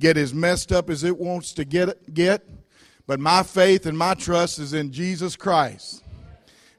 [0.00, 2.44] get as messed up as it wants to get, get.
[3.06, 6.02] But my faith and my trust is in Jesus Christ.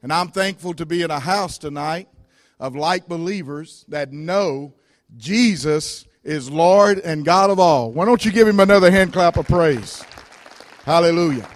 [0.02, 2.08] And I'm thankful to be in a house tonight
[2.58, 4.74] of like believers that know
[5.16, 7.92] Jesus is Lord and God of all.
[7.92, 10.02] Why don't you give him another hand clap of praise?
[10.84, 11.48] Hallelujah.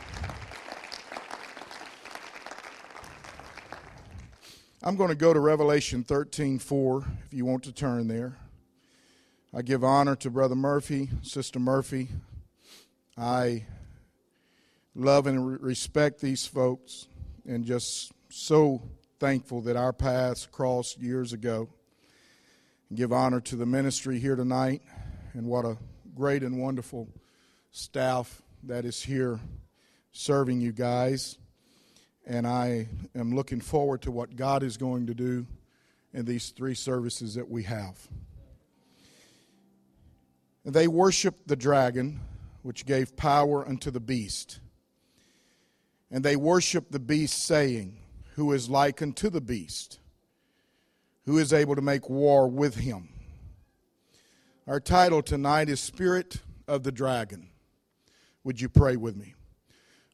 [4.82, 8.36] I'm going to go to Revelation 13 4, if you want to turn there.
[9.56, 12.08] I give honor to Brother Murphy, Sister Murphy.
[13.16, 13.64] I
[14.94, 17.06] love and respect these folks
[17.46, 18.82] and just so
[19.18, 21.70] thankful that our paths crossed years ago.
[22.94, 24.82] Give honor to the ministry here tonight
[25.32, 25.78] and what a
[26.14, 27.08] great and wonderful
[27.70, 29.40] staff that is here
[30.12, 31.38] serving you guys
[32.26, 35.46] and I am looking forward to what God is going to do
[36.12, 38.06] in these three services that we have.
[40.66, 42.20] They worshiped the dragon,
[42.62, 44.58] which gave power unto the beast.
[46.10, 47.98] And they worshiped the beast, saying,
[48.34, 50.00] Who is like unto the beast?
[51.24, 53.10] Who is able to make war with him?
[54.66, 57.48] Our title tonight is Spirit of the Dragon.
[58.42, 59.34] Would you pray with me?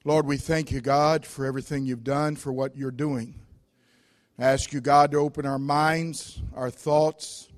[0.04, 3.36] Lord, we thank you, God, for everything you've done, for what you're doing.
[4.38, 7.48] I ask you, God, to open our minds, our thoughts.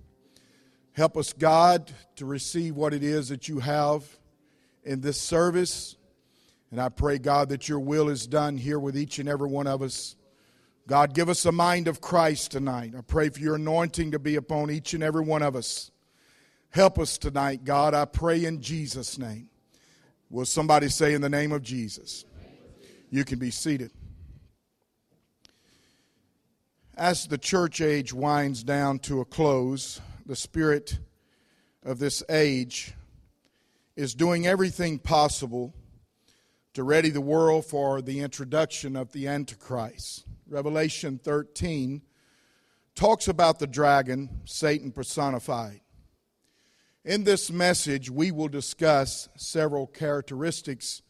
[0.94, 4.04] Help us, God, to receive what it is that you have
[4.84, 5.96] in this service.
[6.70, 9.66] And I pray, God, that your will is done here with each and every one
[9.66, 10.14] of us.
[10.86, 12.94] God, give us a mind of Christ tonight.
[12.96, 15.90] I pray for your anointing to be upon each and every one of us.
[16.70, 17.94] Help us tonight, God.
[17.94, 19.48] I pray in Jesus' name.
[20.30, 22.24] Will somebody say in the name of Jesus?
[23.10, 23.90] You can be seated.
[26.96, 30.98] As the church age winds down to a close, the spirit
[31.82, 32.94] of this age
[33.96, 35.74] is doing everything possible
[36.72, 40.24] to ready the world for the introduction of the Antichrist.
[40.48, 42.02] Revelation 13
[42.94, 45.80] talks about the dragon, Satan personified.
[47.04, 51.02] In this message, we will discuss several characteristics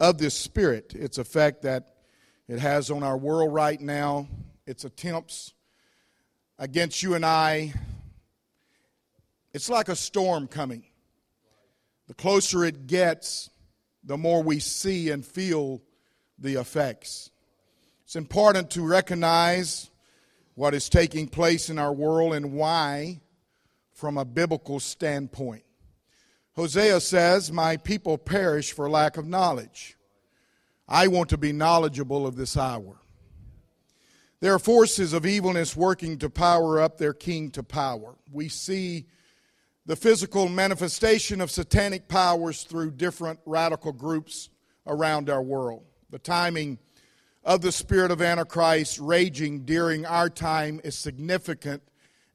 [0.00, 1.96] of this spirit, its effect that
[2.48, 4.28] it has on our world right now,
[4.66, 5.52] its attempts
[6.58, 7.74] against you and I.
[9.54, 10.84] It's like a storm coming.
[12.08, 13.50] The closer it gets,
[14.02, 15.82] the more we see and feel
[16.38, 17.30] the effects.
[18.04, 19.90] It's important to recognize
[20.54, 23.20] what is taking place in our world and why
[23.92, 25.64] from a biblical standpoint.
[26.54, 29.96] Hosea says, My people perish for lack of knowledge.
[30.88, 32.98] I want to be knowledgeable of this hour.
[34.40, 38.16] There are forces of evilness working to power up their king to power.
[38.30, 39.06] We see
[39.86, 44.48] the physical manifestation of satanic powers through different radical groups
[44.86, 45.84] around our world.
[46.10, 46.78] The timing
[47.44, 51.82] of the spirit of Antichrist raging during our time is significant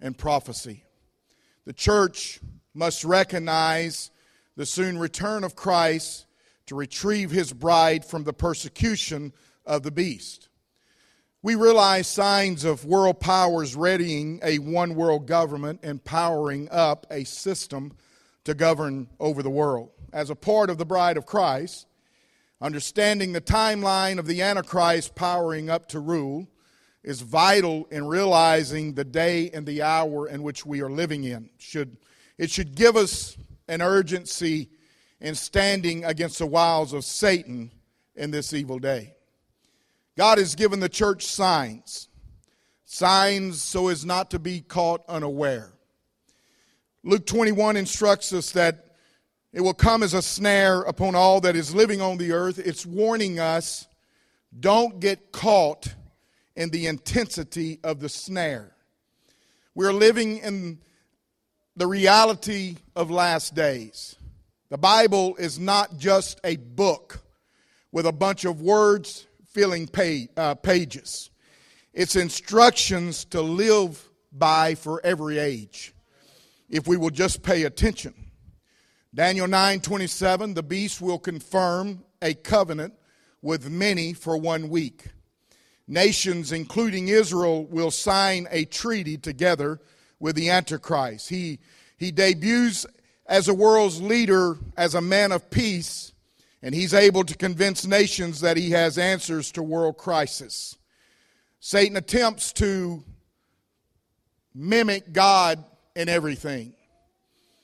[0.01, 0.83] in prophecy.
[1.65, 2.39] The church
[2.73, 4.11] must recognize
[4.55, 6.25] the soon return of Christ
[6.65, 9.31] to retrieve his bride from the persecution
[9.65, 10.46] of the beast.
[11.47, 17.23] We realize signs of world powers readying a one world government and powering up a
[17.23, 17.93] system
[18.43, 19.91] to govern over the world.
[20.11, 21.87] As a part of the bride of Christ,
[22.59, 26.49] understanding the timeline of the Antichrist powering up to rule
[27.01, 31.49] is vital in realizing the day and the hour in which we are living in.
[31.59, 31.95] Should,
[32.37, 33.37] it should give us
[33.69, 34.67] an urgency
[35.21, 37.71] in standing against the wiles of Satan
[38.17, 39.13] in this evil day.
[40.17, 42.09] God has given the church signs,
[42.85, 45.71] signs so as not to be caught unaware.
[47.03, 48.95] Luke 21 instructs us that
[49.53, 52.57] it will come as a snare upon all that is living on the earth.
[52.57, 53.87] It's warning us
[54.59, 55.93] don't get caught
[56.55, 58.71] in the intensity of the snare.
[59.75, 60.79] We're living in
[61.75, 64.15] the reality of last days.
[64.69, 67.19] The Bible is not just a book
[67.91, 69.26] with a bunch of words
[69.57, 69.89] filling
[70.37, 71.31] uh, pages.
[71.91, 75.95] It's instructions to live by for every age
[76.69, 78.13] if we will just pay attention.
[79.15, 82.93] Daniel 9:27 the beast will confirm a covenant
[83.41, 85.07] with many for one week.
[85.87, 89.79] Nations, including Israel, will sign a treaty together
[90.19, 91.29] with the Antichrist.
[91.29, 91.57] He,
[91.97, 92.85] he debuts
[93.25, 96.13] as a world's leader, as a man of peace,
[96.61, 100.77] and he's able to convince nations that he has answers to world crisis.
[101.59, 103.03] Satan attempts to
[104.53, 105.63] mimic God
[105.95, 106.73] in everything.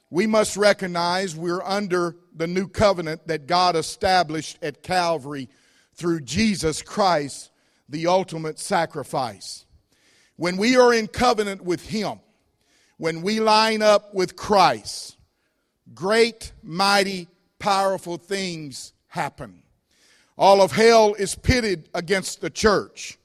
[0.09, 5.49] we must recognize we're under the new covenant that God established at Calvary
[5.95, 7.49] through Jesus Christ,
[7.89, 9.65] the ultimate sacrifice.
[10.35, 12.19] When we are in covenant with Him,
[12.97, 15.17] when we line up with Christ,
[15.95, 17.27] great, mighty,
[17.63, 19.63] powerful things happen.
[20.37, 23.17] All of hell is pitted against the church.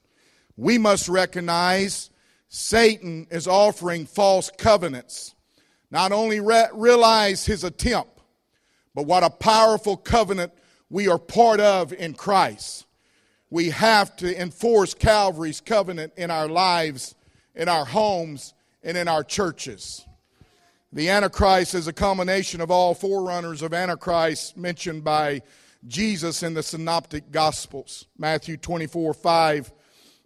[0.55, 2.09] We must recognize
[2.47, 5.35] Satan is offering false covenants.
[5.91, 8.21] Not only re- realize his attempt,
[8.95, 10.53] but what a powerful covenant
[10.89, 12.85] we are part of in Christ.
[13.49, 17.13] We have to enforce Calvary's covenant in our lives,
[17.55, 18.53] in our homes,
[18.83, 20.05] and in our churches.
[20.91, 25.43] The Antichrist is a combination of all forerunners of Antichrist mentioned by
[25.85, 29.71] Jesus in the Synoptic Gospels Matthew 24 5,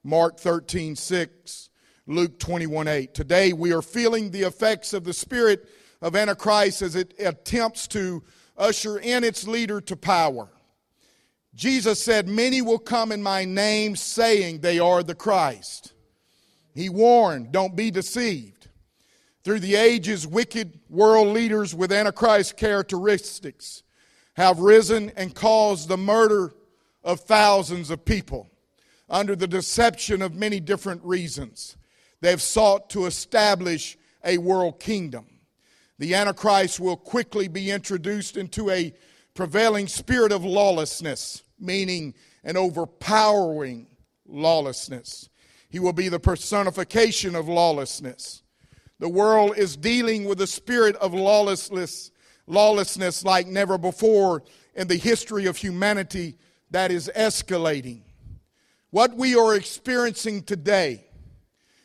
[0.06, 1.70] Mark 13 6,
[2.08, 3.14] Luke 21 8.
[3.14, 5.68] Today we are feeling the effects of the spirit
[6.02, 8.24] of Antichrist as it attempts to
[8.58, 10.48] usher in its leader to power.
[11.54, 15.92] Jesus said, Many will come in my name saying they are the Christ.
[16.74, 18.53] He warned, Don't be deceived.
[19.44, 23.84] Through the ages, wicked world leaders with Antichrist characteristics
[24.36, 26.54] have risen and caused the murder
[27.04, 28.50] of thousands of people
[29.10, 31.76] under the deception of many different reasons.
[32.22, 35.26] They've sought to establish a world kingdom.
[36.00, 38.94] The Antichrist will quickly be introduced into a
[39.34, 42.14] prevailing spirit of lawlessness, meaning
[42.46, 43.88] an overpowering
[44.26, 45.30] lawlessness.
[45.70, 48.43] He will be the personification of lawlessness.
[49.00, 52.12] The world is dealing with a spirit of lawlessness
[52.48, 54.44] lawlessness like never before
[54.76, 56.36] in the history of humanity
[56.72, 58.02] that is escalating.
[58.90, 61.06] What we are experiencing today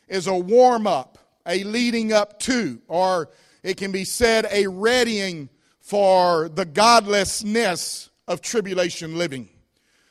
[0.07, 3.29] is a warm up, a leading up to, or
[3.63, 9.49] it can be said a readying for the godlessness of tribulation living.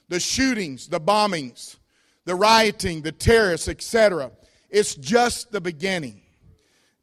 [0.08, 1.76] The shootings, the bombings,
[2.24, 4.32] the rioting, the terrorists, etc.
[4.70, 6.22] It's just the beginning.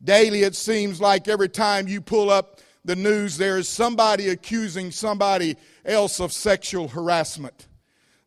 [0.05, 4.91] Daily, it seems like every time you pull up the news, there is somebody accusing
[4.91, 7.67] somebody else of sexual harassment.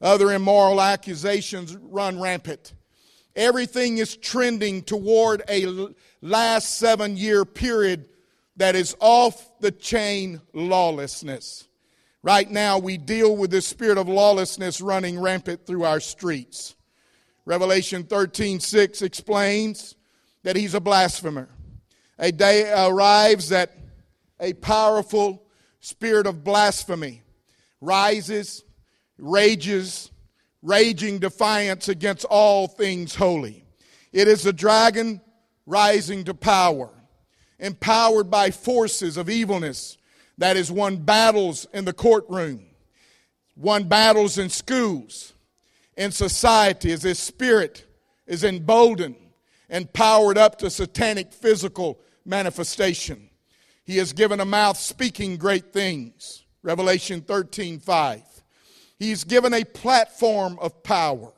[0.01, 2.75] Other immoral accusations run rampant.
[3.37, 5.89] Everything is trending toward a
[6.21, 8.09] last seven year period
[8.57, 11.69] that is off the chain lawlessness.
[12.25, 16.75] Right now, we deal with the spirit of lawlessness running rampant through our streets.
[17.45, 19.95] Revelation 13 6 explains
[20.43, 21.49] that he's a blasphemer.
[22.19, 23.77] A day arrives that
[24.41, 25.45] a powerful
[25.81, 27.23] spirit of blasphemy
[27.81, 28.65] rises,
[29.19, 30.11] rages,
[30.63, 33.65] raging defiance against all things holy.
[34.13, 35.21] It is a dragon
[35.67, 36.91] rising to power,
[37.59, 39.97] empowered by forces of evilness
[40.39, 42.65] that has won battles in the courtroom,
[43.57, 45.35] won battles in schools,
[45.97, 47.87] in society, as his spirit
[48.27, 49.17] is emboldened
[49.69, 53.31] and powered up to satanic physical manifestation.
[53.85, 56.45] He has given a mouth speaking great things.
[56.63, 58.23] Revelation 13 5.
[58.99, 61.33] He's given a platform of power.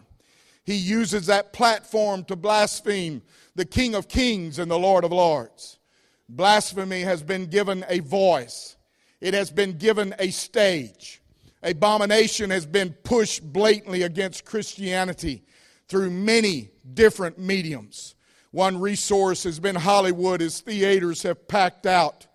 [0.64, 3.22] He uses that platform to blaspheme
[3.54, 5.78] the King of Kings and the Lord of Lords.
[6.28, 8.76] Blasphemy has been given a voice,
[9.20, 11.20] it has been given a stage.
[11.62, 15.42] Abomination has been pushed blatantly against Christianity
[15.88, 18.14] through many different mediums.
[18.50, 22.26] One resource has been Hollywood, as theaters have packed out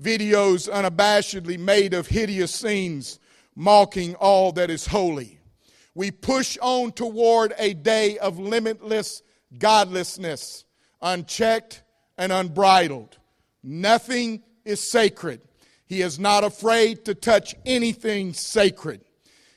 [0.00, 3.20] videos unabashedly made of hideous scenes
[3.54, 5.38] mocking all that is holy.
[5.94, 9.22] We push on toward a day of limitless
[9.58, 10.64] godlessness,
[11.00, 11.82] unchecked
[12.18, 13.18] and unbridled.
[13.62, 15.40] Nothing is sacred.
[15.86, 19.02] He is not afraid to touch anything sacred.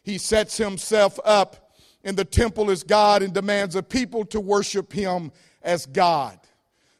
[0.04, 1.72] He sets himself up
[2.04, 5.32] in the temple as God and demands a people to worship him
[5.68, 6.40] as God.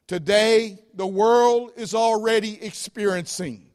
[0.08, 3.66] Today, the world is already experiencing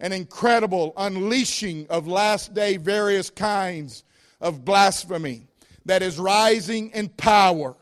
[0.00, 4.04] an incredible unleashing of last day various kinds
[4.40, 5.46] of blasphemy
[5.84, 7.76] that is rising in power,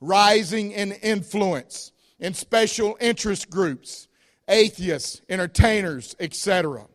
[0.00, 4.08] rising in influence in special interest groups,
[4.48, 6.86] atheists, entertainers, etc.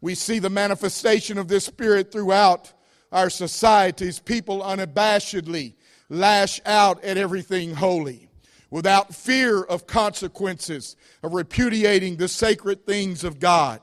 [0.00, 2.72] We see the manifestation of this spirit throughout
[3.10, 4.20] our societies.
[4.20, 5.74] People unabashedly
[6.08, 8.27] lash out at everything holy
[8.70, 13.80] without fear of consequences of repudiating the sacred things of God.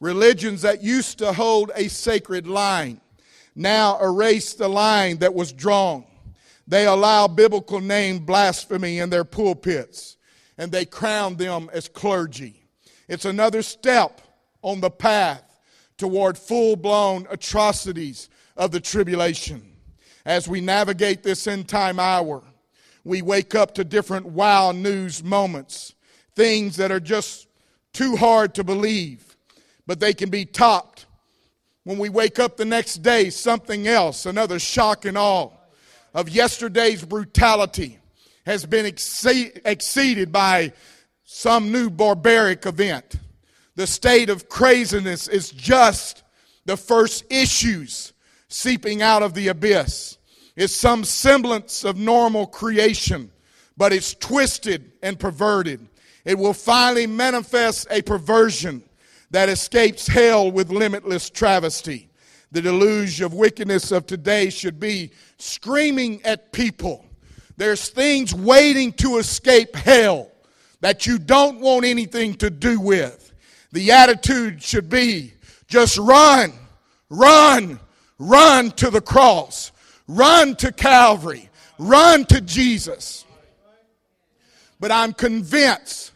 [0.00, 3.00] Religions that used to hold a sacred line
[3.54, 6.04] now erase the line that was drawn.
[6.66, 10.16] They allow biblical name blasphemy in their pulpits
[10.56, 12.64] and they crown them as clergy.
[13.08, 14.20] It's another step
[14.62, 15.44] on the path
[15.98, 19.62] toward full blown atrocities of the tribulation.
[20.24, 22.42] As we navigate this end time hour,
[23.04, 25.94] we wake up to different wow news moments,
[26.34, 27.48] things that are just
[27.92, 29.36] too hard to believe,
[29.86, 31.06] but they can be topped.
[31.84, 35.50] When we wake up the next day, something else, another shock and awe
[36.14, 37.98] of yesterday's brutality
[38.46, 40.72] has been exceeded by
[41.24, 43.16] some new barbaric event.
[43.74, 46.22] The state of craziness is just
[46.66, 48.12] the first issues
[48.48, 50.18] seeping out of the abyss.
[50.56, 53.30] It's some semblance of normal creation,
[53.76, 55.86] but it's twisted and perverted.
[56.24, 58.82] It will finally manifest a perversion
[59.30, 62.08] that escapes hell with limitless travesty.
[62.52, 67.06] The deluge of wickedness of today should be screaming at people.
[67.56, 70.30] There's things waiting to escape hell
[70.80, 73.32] that you don't want anything to do with.
[73.72, 75.32] The attitude should be
[75.66, 76.52] just run,
[77.08, 77.80] run,
[78.18, 79.71] run to the cross,
[80.06, 83.24] run to Calvary, run to Jesus.
[84.80, 86.12] But I'm convinced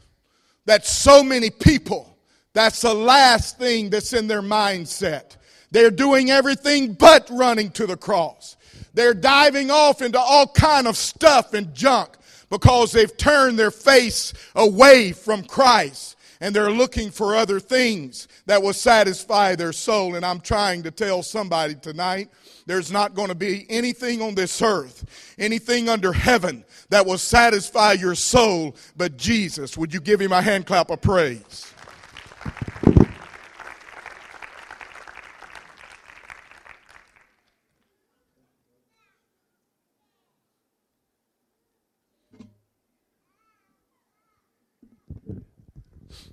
[0.64, 2.16] that so many people,
[2.52, 5.37] that's the last thing that's in their mindset.
[5.71, 8.57] They're doing everything but running to the cross.
[8.95, 12.16] They're diving off into all kind of stuff and junk
[12.50, 18.62] because they've turned their face away from Christ and they're looking for other things that
[18.62, 20.14] will satisfy their soul.
[20.14, 22.31] And I'm trying to tell somebody tonight
[22.67, 27.93] there's not going to be anything on this earth, anything under heaven that will satisfy
[27.93, 29.77] your soul but Jesus.
[29.77, 31.73] Would you give him a hand clap of praise?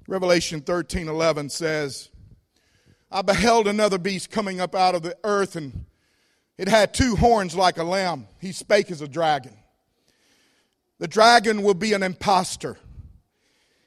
[0.08, 2.10] Revelation 13 11 says,
[3.12, 5.86] I beheld another beast coming up out of the earth, and
[6.57, 8.27] it had two horns like a lamb.
[8.39, 9.53] He spake as a dragon.
[11.00, 12.77] The dragon will be an impostor.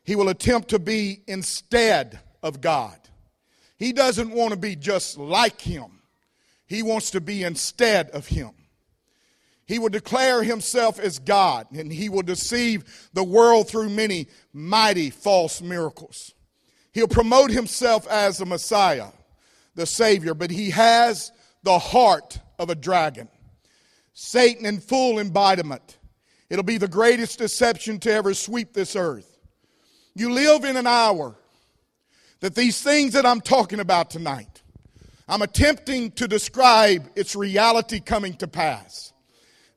[0.05, 2.97] He will attempt to be instead of God.
[3.79, 6.03] He doesn't want to be just like him,
[6.67, 8.51] he wants to be instead of him.
[9.67, 15.11] He will declare himself as God, and he will deceive the world through many mighty
[15.11, 16.35] false miracles.
[16.93, 19.09] He'll promote himself as the Messiah,
[19.75, 21.33] the Savior, but he has
[21.67, 23.29] the heart of a dragon.
[24.15, 25.99] Satan in full embodiment.
[26.49, 29.37] It'll be the greatest deception to ever sweep this earth.
[30.15, 31.35] You live in an hour
[32.39, 34.63] that these things that I'm talking about tonight,
[35.29, 39.13] I'm attempting to describe its reality coming to pass.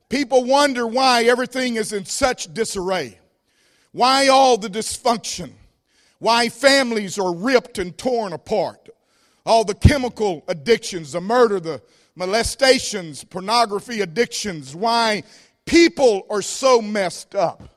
[0.08, 3.18] People wonder why everything is in such disarray.
[3.90, 5.54] Why all the dysfunction?
[6.20, 8.90] Why families are ripped and torn apart?
[9.50, 11.82] All the chemical addictions, the murder, the
[12.14, 15.24] molestations, pornography addictions, why
[15.66, 17.68] people are so messed up.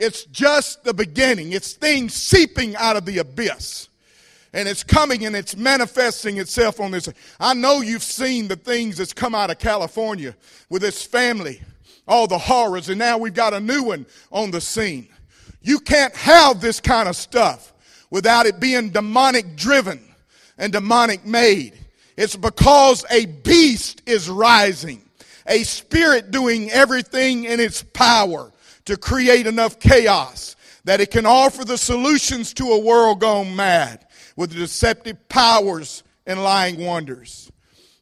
[0.00, 1.52] It's just the beginning.
[1.52, 3.88] It's things seeping out of the abyss
[4.52, 7.08] and it's coming and it's manifesting itself on this.
[7.38, 10.34] I know you've seen the things that's come out of California
[10.70, 11.62] with this family,
[12.08, 15.06] all the horrors, and now we've got a new one on the scene.
[15.62, 17.72] You can't have this kind of stuff
[18.10, 20.05] without it being demonic driven
[20.58, 21.74] and demonic made.
[22.16, 25.02] It's because a beast is rising,
[25.46, 28.52] a spirit doing everything in its power
[28.86, 34.06] to create enough chaos that it can offer the solutions to a world gone mad
[34.36, 37.50] with deceptive powers and lying wonders.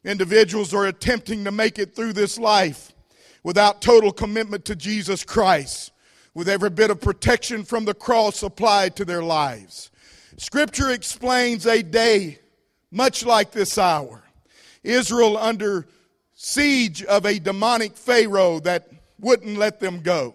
[0.03, 2.93] Individuals are attempting to make it through this life
[3.43, 5.91] without total commitment to Jesus Christ,
[6.33, 9.89] with every bit of protection from the cross applied to their lives.
[10.37, 12.39] Scripture explains a day
[12.95, 14.23] much like this hour.
[14.81, 15.85] Israel under
[16.33, 18.87] siege of a demonic Pharaoh that
[19.19, 20.33] wouldn't let them go,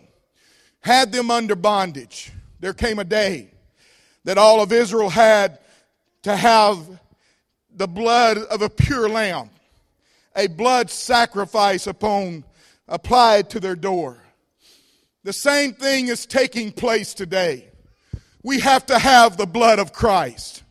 [0.81, 2.33] had them under bondage.
[2.61, 3.51] There came a day
[4.25, 5.59] that all of Israel had
[6.23, 6.79] to have
[7.75, 9.49] the blood of a pure lamb,
[10.37, 12.45] a blood sacrifice upon
[12.87, 14.19] applied to their door.
[15.23, 17.69] The same thing is taking place today.
[18.43, 20.63] We have to have the blood of Christ.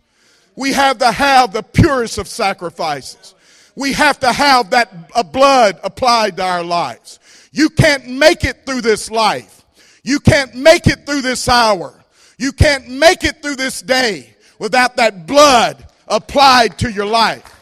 [0.60, 3.34] We have to have the purest of sacrifices.
[3.78, 7.22] We have to have that blood applied to our lives.
[7.54, 9.64] You can't make it through this life.
[10.04, 12.04] You can't make it through this hour.
[12.38, 17.56] You can't make it through this day without that blood applied to your life.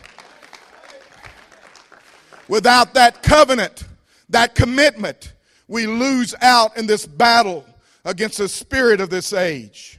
[2.47, 3.83] Without that covenant,
[4.29, 5.33] that commitment,
[5.67, 7.63] we lose out in this battle
[8.05, 9.96] against the spirit of this age.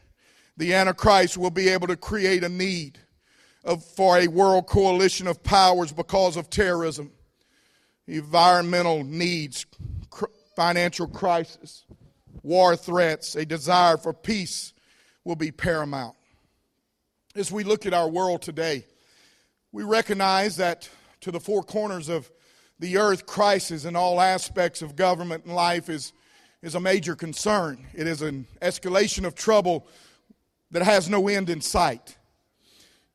[0.59, 2.99] The Antichrist will be able to create a need
[3.65, 7.13] of, for a world coalition of powers because of terrorism,
[8.09, 9.67] environmental needs,
[10.11, 11.85] cr- financial crisis,
[12.43, 14.73] war threats, a desire for peace
[15.25, 16.17] will be paramount.
[17.37, 18.85] As we look at our world today,
[19.71, 22.29] we recognize that to the four corners of
[22.81, 26.13] the earth, crisis in all aspects of government and life is,
[26.63, 27.87] is a major concern.
[27.95, 29.87] It is an escalation of trouble
[30.71, 32.17] that has no end in sight.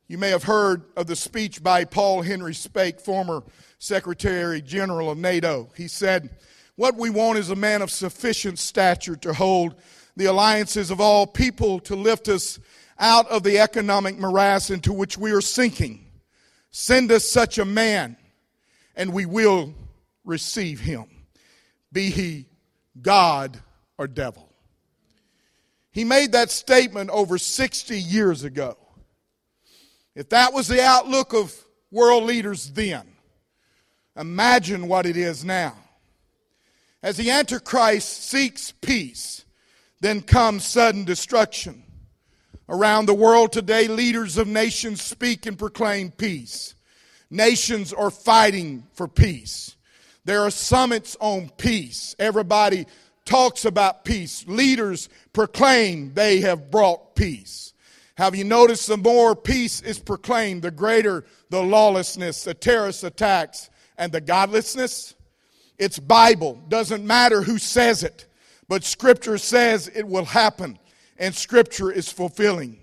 [0.07, 3.43] You may have heard of the speech by Paul Henry Spaak, former
[3.79, 5.69] Secretary General of NATO.
[5.75, 6.29] He said,
[6.75, 9.75] What we want is a man of sufficient stature to hold
[10.15, 12.59] the alliances of all people to lift us
[12.99, 16.05] out of the economic morass into which we are sinking.
[16.71, 18.17] Send us such a man,
[18.95, 19.73] and we will
[20.23, 21.05] receive him,
[21.91, 22.47] be he
[23.01, 23.59] God
[23.97, 24.52] or devil.
[25.93, 28.77] He made that statement over 60 years ago.
[30.15, 31.55] If that was the outlook of
[31.91, 33.07] world leaders then,
[34.17, 35.75] imagine what it is now.
[37.03, 39.45] As the Antichrist seeks peace,
[40.01, 41.83] then comes sudden destruction.
[42.67, 46.73] Around the world today, leaders of nations speak and proclaim peace.
[47.29, 49.75] Nations are fighting for peace.
[50.25, 52.15] There are summits on peace.
[52.17, 52.87] Everybody
[53.25, 54.45] talks about peace.
[54.47, 57.73] Leaders proclaim they have brought peace.
[58.15, 63.69] Have you noticed the more peace is proclaimed, the greater the lawlessness, the terrorist attacks,
[63.97, 65.15] and the godlessness?
[65.79, 66.61] It's Bible.
[66.67, 68.27] Doesn't matter who says it,
[68.67, 70.77] but Scripture says it will happen,
[71.17, 72.79] and Scripture is fulfilling.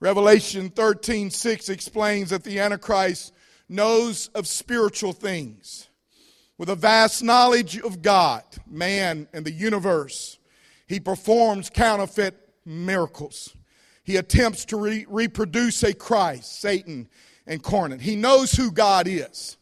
[0.00, 3.32] Revelation 13 6 explains that the Antichrist
[3.68, 5.88] knows of spiritual things
[6.58, 10.37] with a vast knowledge of God, man, and the universe.
[10.88, 13.54] He performs counterfeit miracles.
[14.02, 17.08] He attempts to re- reproduce a Christ, Satan
[17.46, 18.00] incarnate.
[18.00, 19.58] He knows who God is.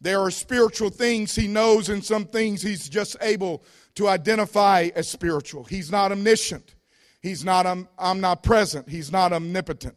[0.00, 3.64] There are spiritual things he knows, and some things he's just able
[3.96, 5.64] to identify as spiritual.
[5.64, 6.74] He's not omniscient,
[7.20, 9.96] he's not om- omnipresent, he's not omnipotent,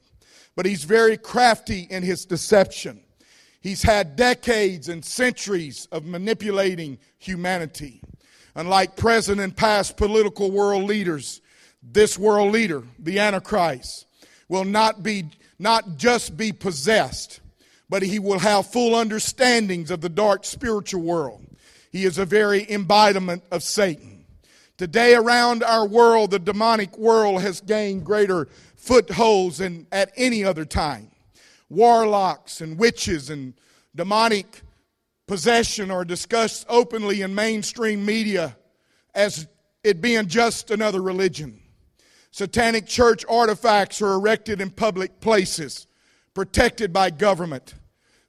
[0.56, 3.02] but he's very crafty in his deception.
[3.60, 8.02] He's had decades and centuries of manipulating humanity.
[8.56, 11.42] Unlike present and past political world leaders,
[11.82, 14.06] this world leader, the Antichrist,
[14.50, 15.26] will not be
[15.58, 17.40] not just be possessed,
[17.90, 21.46] but he will have full understandings of the dark spiritual world.
[21.92, 24.26] He is a very embodiment of Satan.
[24.78, 30.66] Today, around our world, the demonic world has gained greater footholds than at any other
[30.66, 31.12] time
[31.70, 33.54] warlocks and witches and
[33.96, 34.62] demonic
[35.32, 38.54] possession are discussed openly in mainstream media
[39.16, 39.48] as
[39.82, 41.58] it being just another religion.
[42.32, 45.88] Satanic church artifacts are erected in public places,
[46.34, 47.76] protected by government.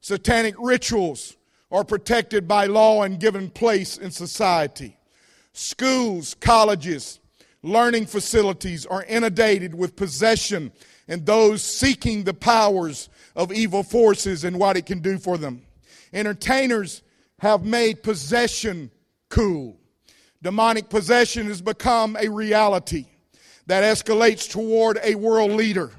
[0.01, 1.37] Satanic rituals
[1.73, 4.97] are protected by law and given place in society.
[5.53, 7.19] Schools, colleges,
[7.65, 10.71] learning facilities are inundated with possession
[11.09, 15.62] and those seeking the powers of evil forces and what it can do for them.
[16.12, 17.03] Entertainers
[17.38, 18.90] have made possession
[19.29, 19.77] cool.
[20.42, 23.07] Demonic possession has become a reality
[23.66, 25.90] that escalates toward a world leader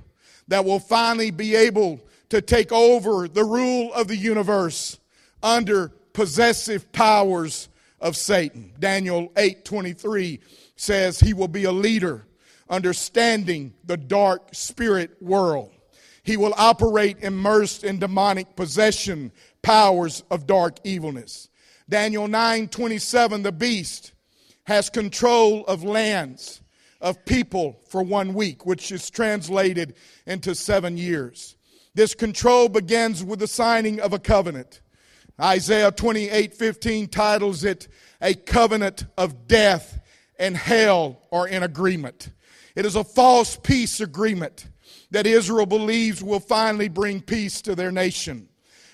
[0.48, 2.00] that will finally be able
[2.30, 5.00] to take over the rule of the universe
[5.42, 8.74] under possessive powers of Satan.
[8.80, 10.40] Daniel 8:23
[10.76, 12.26] says he will be a leader
[12.70, 15.72] understanding the dark spirit world.
[16.24, 19.32] He will operate immersed in demonic possession,
[19.64, 21.50] powers of dark evilness.
[21.90, 24.14] Daniel 9:27 the beast
[24.66, 26.62] has control of lands,
[27.02, 29.96] of people for one week, which is translated
[30.26, 31.56] into 7 years.
[31.96, 34.82] This control begins with the signing of a covenant.
[35.42, 37.88] Isaiah 28:15 titles it
[38.22, 40.00] a covenant of death
[40.40, 42.30] and hell are in agreement.
[42.76, 44.68] It is a false peace agreement
[45.12, 48.50] that Israel believes will finally bring peace to their nation.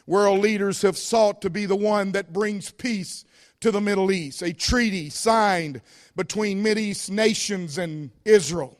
[0.09, 3.25] World leaders have sought to be the one that brings peace
[3.59, 5.81] to the Middle East, a treaty signed
[6.15, 8.75] between East nations and Israel.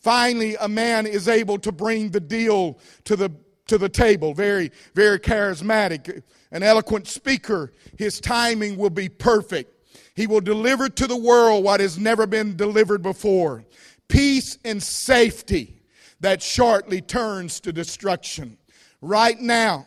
[0.00, 3.30] Finally, a man is able to bring the deal to the,
[3.68, 4.34] to the table.
[4.34, 7.72] Very, very charismatic, an eloquent speaker.
[7.96, 9.72] His timing will be perfect.
[10.14, 13.64] He will deliver to the world what has never been delivered before
[14.08, 15.80] peace and safety
[16.20, 18.58] that shortly turns to destruction.
[19.00, 19.86] Right now,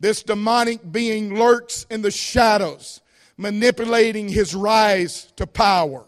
[0.00, 3.00] this demonic being lurks in the shadows,
[3.36, 6.06] manipulating his rise to power.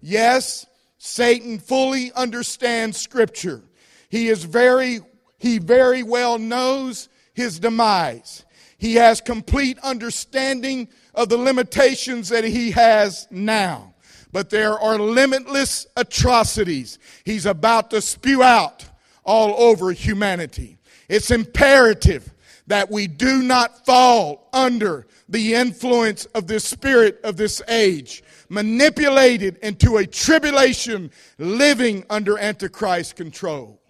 [0.00, 0.66] Yes,
[0.98, 3.62] Satan fully understands Scripture.
[4.08, 5.00] He is very,
[5.38, 8.44] he very well knows his demise.
[8.78, 13.94] He has complete understanding of the limitations that he has now.
[14.32, 18.84] But there are limitless atrocities he's about to spew out
[19.24, 20.76] all over humanity.
[21.08, 22.33] It's imperative
[22.66, 29.58] that we do not fall under the influence of the spirit of this age, manipulated
[29.58, 33.80] into a tribulation living under Antichrist control.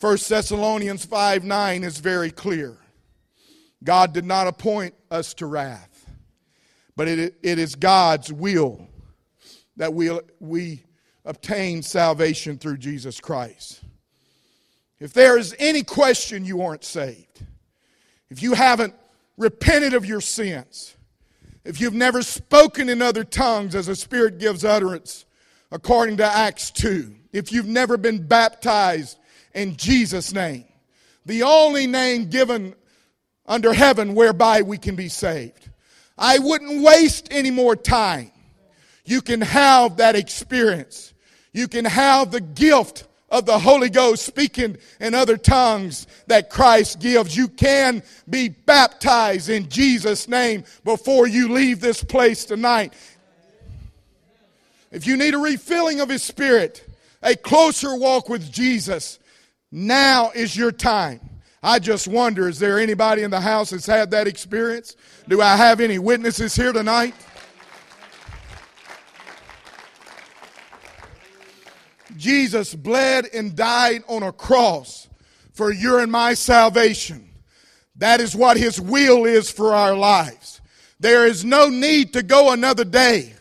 [0.00, 2.76] 1 Thessalonians 5 9 is very clear.
[3.84, 6.06] God did not appoint us to wrath,
[6.96, 8.86] but it, it is God's will
[9.76, 10.84] that we, we
[11.24, 13.80] obtain salvation through Jesus Christ.
[15.02, 17.44] If there is any question you aren't saved,
[18.30, 18.94] if you haven't
[19.36, 20.94] repented of your sins,
[21.64, 25.24] if you've never spoken in other tongues as the Spirit gives utterance,
[25.72, 29.18] according to Acts 2, if you've never been baptized
[29.54, 30.66] in Jesus' name,
[31.26, 32.72] the only name given
[33.44, 35.68] under heaven whereby we can be saved.
[36.16, 38.30] I wouldn't waste any more time.
[39.04, 41.12] You can have that experience.
[41.52, 47.00] You can have the gift of the Holy Ghost speaking in other tongues that Christ
[47.00, 47.34] gives.
[47.34, 52.92] You can be baptized in Jesus' name before you leave this place tonight.
[54.92, 56.86] If you need a refilling of His Spirit,
[57.22, 59.18] a closer walk with Jesus,
[59.72, 61.20] now is your time.
[61.62, 64.94] I just wonder is there anybody in the house that's had that experience?
[65.26, 67.14] Do I have any witnesses here tonight?
[72.22, 75.08] Jesus bled and died on a cross
[75.54, 77.28] for your and my salvation.
[77.96, 80.60] That is what his will is for our lives.
[81.00, 83.34] There is no need to go another day,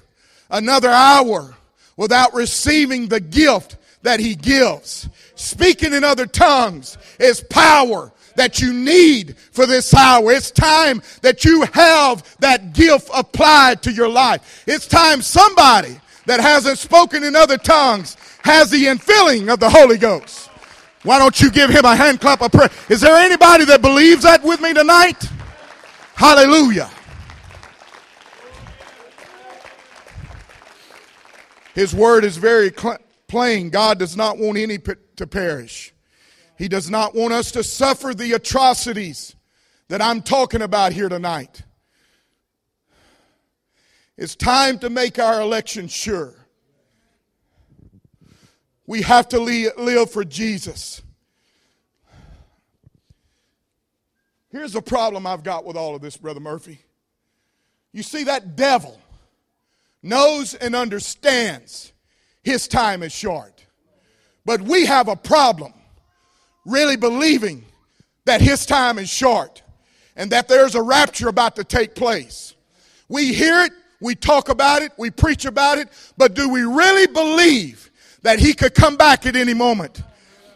[0.50, 1.56] another hour
[1.96, 5.08] without receiving the gift that he gives.
[5.36, 10.32] Speaking in other tongues is power that you need for this hour.
[10.32, 14.64] It's time that you have that gift applied to your life.
[14.66, 19.98] It's time somebody that hasn't spoken in other tongues has the infilling of the Holy
[19.98, 20.50] Ghost.
[21.04, 22.70] Why don't you give him a hand clap of prayer?
[22.90, 25.24] Is there anybody that believes that with me tonight?
[26.16, 26.90] Hallelujah.
[31.74, 33.70] His word is very cl- plain.
[33.70, 35.94] God does not want any p- to perish.
[36.58, 39.36] He does not want us to suffer the atrocities
[39.88, 41.64] that I'm talking about here tonight.
[44.18, 46.36] It's time to make our election sure.
[48.92, 51.02] We have to live for Jesus.
[54.50, 56.82] Here's the problem I've got with all of this, Brother Murphy.
[57.94, 59.00] You see, that devil
[60.04, 61.94] knows and understands
[62.44, 63.66] his time is short.
[64.44, 65.72] But we have a problem
[66.66, 67.64] really believing
[68.26, 69.64] that his time is short
[70.18, 72.56] and that there's a rapture about to take place.
[73.08, 77.08] We hear it, we talk about it, we preach about it, but do we really
[77.08, 77.88] believe
[78.24, 80.04] that he could come back at any moment.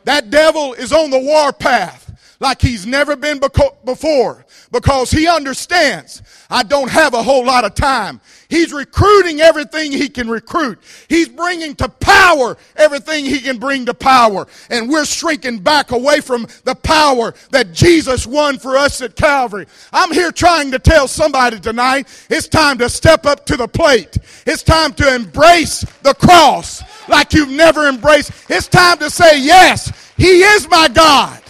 [0.04, 2.06] That devil is on the warpath
[2.40, 3.40] like he's never been
[3.86, 8.22] before because he understands I don't have a whole lot of time.
[8.56, 10.80] He's recruiting everything he can recruit.
[11.10, 14.48] He's bringing to power everything he can bring to power.
[14.70, 19.66] And we're shrinking back away from the power that Jesus won for us at Calvary.
[19.92, 24.18] I'm here trying to tell somebody tonight it's time to step up to the plate.
[24.46, 28.32] It's time to embrace the cross like you've never embraced.
[28.50, 31.42] It's time to say, Yes, He is my God.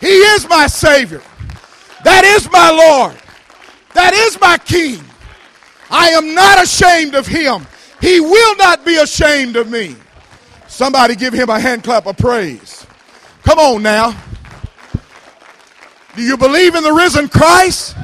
[0.00, 1.20] He is my Savior.
[2.02, 3.16] That is my Lord.
[3.92, 5.04] That is my King.
[5.92, 7.66] I am not ashamed of Him.
[8.00, 9.94] He will not be ashamed of me.
[10.66, 12.86] Somebody give Him a hand clap of praise.
[13.44, 14.20] Come on now.
[16.16, 17.94] Do you believe in the risen Christ?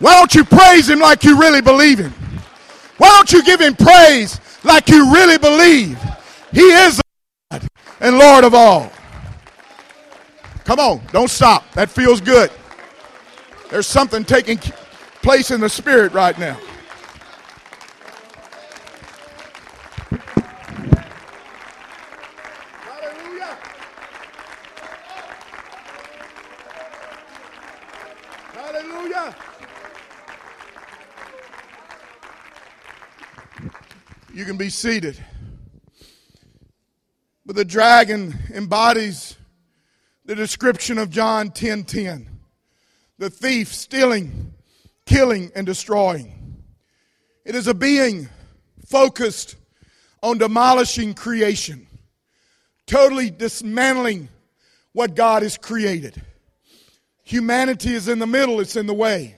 [0.00, 2.12] Why don't you praise Him like you really believe Him?
[2.98, 5.98] Why don't you give Him praise like you really believe
[6.52, 7.00] He is
[7.50, 7.68] God
[8.00, 8.90] and Lord of all.
[10.64, 11.70] Come on, don't stop.
[11.72, 12.50] That feels good.
[13.70, 14.58] There's something taking
[15.22, 16.58] place in the spirit right now.
[34.58, 35.16] Be seated.
[37.46, 39.36] But the dragon embodies
[40.24, 41.54] the description of John 10:10.
[41.54, 42.40] 10, 10.
[43.18, 44.52] The thief stealing,
[45.06, 46.64] killing and destroying.
[47.44, 48.28] It is a being
[48.84, 49.54] focused
[50.24, 51.86] on demolishing creation,
[52.84, 54.28] totally dismantling
[54.92, 56.20] what God has created.
[57.22, 59.36] Humanity is in the middle, it's in the way.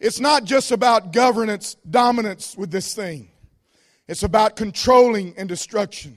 [0.00, 3.30] It's not just about governance, dominance with this thing,
[4.08, 6.16] it's about controlling and destruction.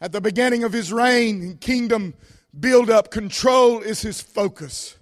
[0.00, 2.14] At the beginning of his reign and kingdom
[2.58, 4.96] build up, control is his focus.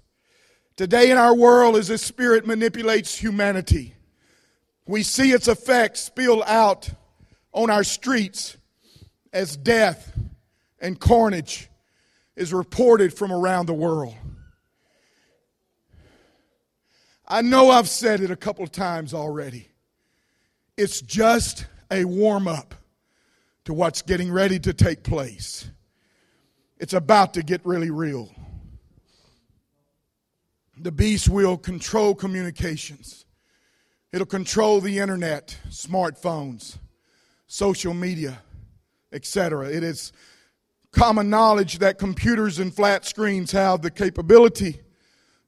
[0.77, 3.95] Today in our world, as this spirit manipulates humanity,
[4.87, 6.88] we see its effects spill out
[7.53, 8.57] on our streets
[9.33, 10.16] as death
[10.81, 11.68] and carnage
[12.37, 14.14] is reported from around the world.
[17.27, 19.68] I know I've said it a couple of times already.
[20.77, 22.74] It's just a warm up
[23.64, 25.70] to what's getting ready to take place.
[26.78, 28.28] It's about to get really real.
[30.76, 33.24] The beast will control communications.
[34.12, 36.78] It'll control the internet, smartphones,
[37.46, 38.42] social media,
[39.12, 39.68] etc.
[39.68, 40.12] It is
[40.90, 44.81] common knowledge that computers and flat screens have the capability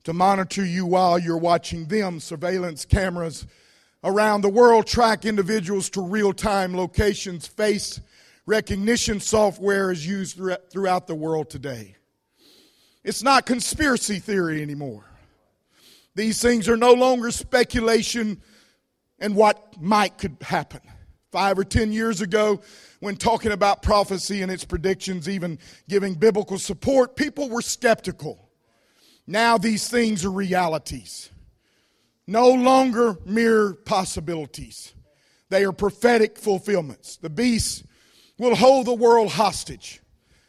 [0.05, 2.21] to monitor you while you're watching them.
[2.21, 3.47] Surveillance cameras
[4.05, 7.47] around the world track individuals to real time locations.
[7.47, 8.01] Face
[8.47, 10.39] recognition software is used
[10.71, 11.97] throughout the world today.
[13.03, 15.05] It's not conspiracy theory anymore.
[16.15, 18.41] These things are no longer speculation
[19.19, 20.81] and what might could happen.
[21.33, 22.61] Five or ten years ago,
[23.01, 28.49] when talking about prophecy and its predictions, even giving biblical support, people were skeptical.
[29.27, 31.31] Now these things are realities.
[32.27, 34.95] No longer mere possibilities.
[35.51, 37.17] They are prophetic fulfillments.
[37.17, 37.85] The beast
[38.39, 40.01] will hold the world hostage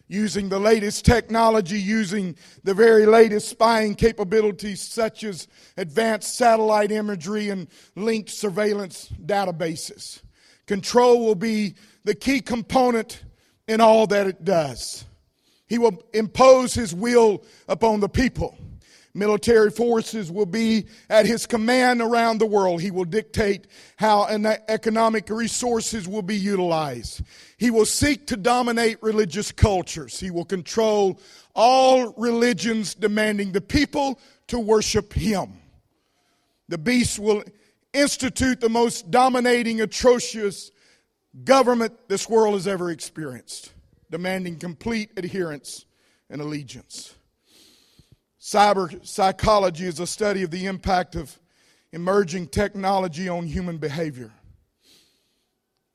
[0.08, 7.50] using the latest technology, using the very latest spying capabilities such as advanced satellite imagery
[7.50, 10.22] and linked surveillance databases.
[10.68, 13.24] Control will be the key component
[13.68, 15.06] in all that it does.
[15.68, 18.56] He will impose his will upon the people.
[19.18, 22.82] Military forces will be at his command around the world.
[22.82, 24.26] He will dictate how
[24.68, 27.22] economic resources will be utilized.
[27.56, 30.20] He will seek to dominate religious cultures.
[30.20, 31.22] He will control
[31.56, 35.62] all religions, demanding the people to worship him.
[36.68, 37.42] The beast will
[37.94, 40.72] institute the most dominating, atrocious
[41.46, 43.72] government this world has ever experienced,
[44.12, 45.86] demanding complete adherence
[46.30, 47.16] and allegiance.
[48.46, 51.40] Cyber psychology is a study of the impact of
[51.92, 54.32] emerging technology on human behavior.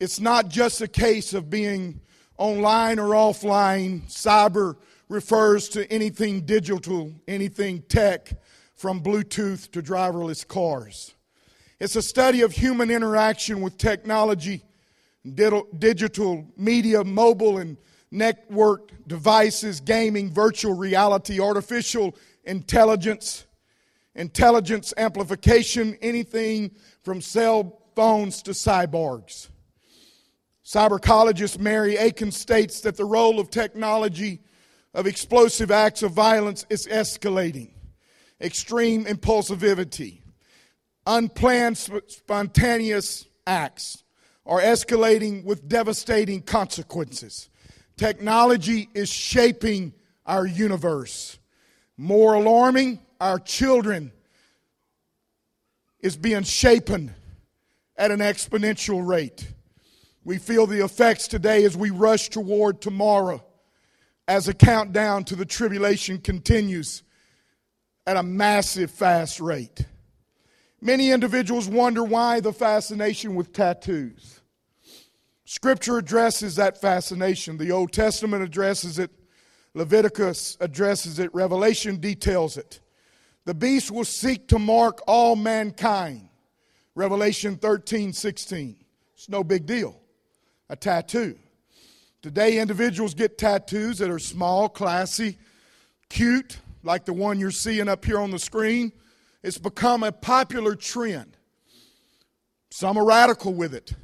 [0.00, 2.00] It's not just a case of being
[2.36, 4.02] online or offline.
[4.10, 8.32] Cyber refers to anything digital, anything tech,
[8.74, 11.14] from Bluetooth to driverless cars.
[11.78, 14.64] It's a study of human interaction with technology,
[15.24, 17.76] digital media, mobile and
[18.10, 23.46] network devices, gaming, virtual reality, artificial intelligence,
[24.14, 26.70] intelligence amplification, anything
[27.02, 29.48] from cell phones to cyborgs.
[30.64, 34.40] Cyberpsychologist Mary Aiken states that the role of technology
[34.94, 37.72] of explosive acts of violence is escalating.
[38.40, 40.22] Extreme impulsivity,
[41.06, 44.04] unplanned, spontaneous acts
[44.46, 47.50] are escalating with devastating consequences.
[47.96, 49.92] Technology is shaping
[50.24, 51.39] our universe.
[52.00, 54.10] More alarming, our children
[56.00, 57.14] is being shapen
[57.94, 59.46] at an exponential rate.
[60.24, 63.44] We feel the effects today as we rush toward tomorrow
[64.26, 67.02] as a countdown to the tribulation continues
[68.06, 69.84] at a massive fast rate.
[70.80, 74.40] Many individuals wonder why the fascination with tattoos.
[75.44, 77.58] Scripture addresses that fascination.
[77.58, 79.19] The Old Testament addresses it
[79.74, 82.80] Leviticus addresses it, Revelation details it.
[83.44, 86.28] The beast will seek to mark all mankind.
[86.94, 88.76] Revelation 13, 16.
[89.14, 90.00] It's no big deal.
[90.68, 91.38] A tattoo.
[92.22, 95.38] Today, individuals get tattoos that are small, classy,
[96.10, 98.92] cute, like the one you're seeing up here on the screen.
[99.42, 101.36] It's become a popular trend.
[102.70, 103.94] Some are radical with it.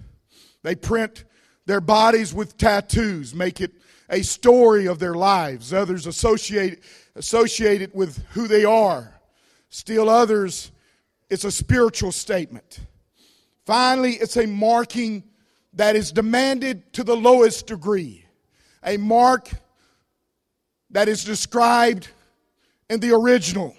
[0.62, 1.24] They print
[1.66, 3.72] their bodies with tattoos, make it
[4.08, 5.72] a story of their lives.
[5.72, 6.82] Others associate,
[7.14, 9.12] associate it with who they are.
[9.68, 10.70] Still others,
[11.28, 12.80] it's a spiritual statement.
[13.64, 15.24] Finally, it's a marking
[15.72, 18.24] that is demanded to the lowest degree.
[18.84, 19.50] A mark
[20.90, 22.08] that is described
[22.88, 23.74] in the original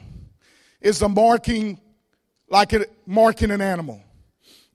[0.82, 1.80] is a marking
[2.50, 4.02] like a marking an animal.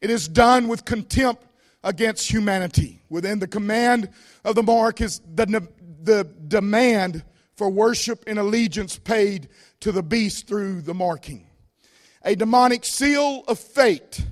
[0.01, 1.45] It is done with contempt
[1.85, 3.03] against humanity.
[3.09, 4.09] Within the command
[4.45, 5.68] of the mark is the,
[6.03, 7.25] the demand
[7.57, 9.49] for worship and allegiance paid
[9.81, 11.47] to the beast through the marking.
[12.25, 14.25] A demonic seal of fate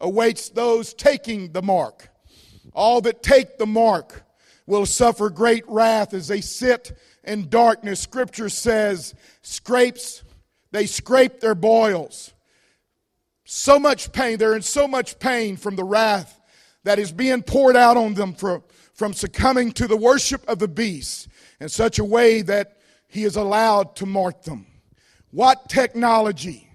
[0.00, 2.08] awaits those taking the mark.
[2.74, 4.22] All that take the mark
[4.66, 8.00] will suffer great wrath as they sit in darkness.
[8.00, 10.22] Scripture says, scrapes,
[10.70, 12.34] they scrape their boils.
[13.44, 16.37] So much pain, they're in so much pain from the wrath
[16.88, 18.62] that is being poured out on them for,
[18.94, 21.28] from succumbing to the worship of the beast
[21.60, 24.66] in such a way that he is allowed to mark them.
[25.30, 26.66] What technology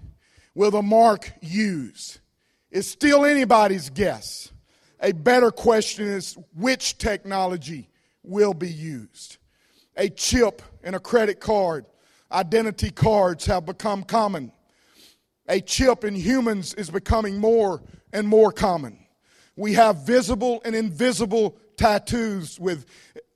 [0.54, 2.20] will the mark use?
[2.70, 4.52] It's still anybody's guess.
[5.00, 7.88] A better question is which technology
[8.22, 9.38] will be used?
[9.96, 11.86] A chip and a credit card,
[12.30, 14.52] identity cards have become common.
[15.48, 19.03] A chip in humans is becoming more and more common.
[19.56, 22.86] We have visible and invisible tattoos with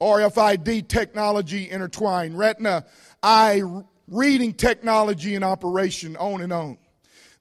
[0.00, 2.84] RFID technology intertwined, retina
[3.22, 3.62] eye
[4.08, 6.78] reading technology in operation, on and on.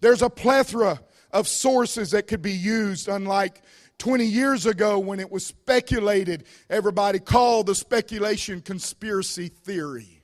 [0.02, 1.00] There's a plethora
[1.32, 3.62] of sources that could be used, unlike
[4.00, 6.46] 20 years ago when it was speculated.
[6.70, 10.24] Everybody called the speculation conspiracy theory.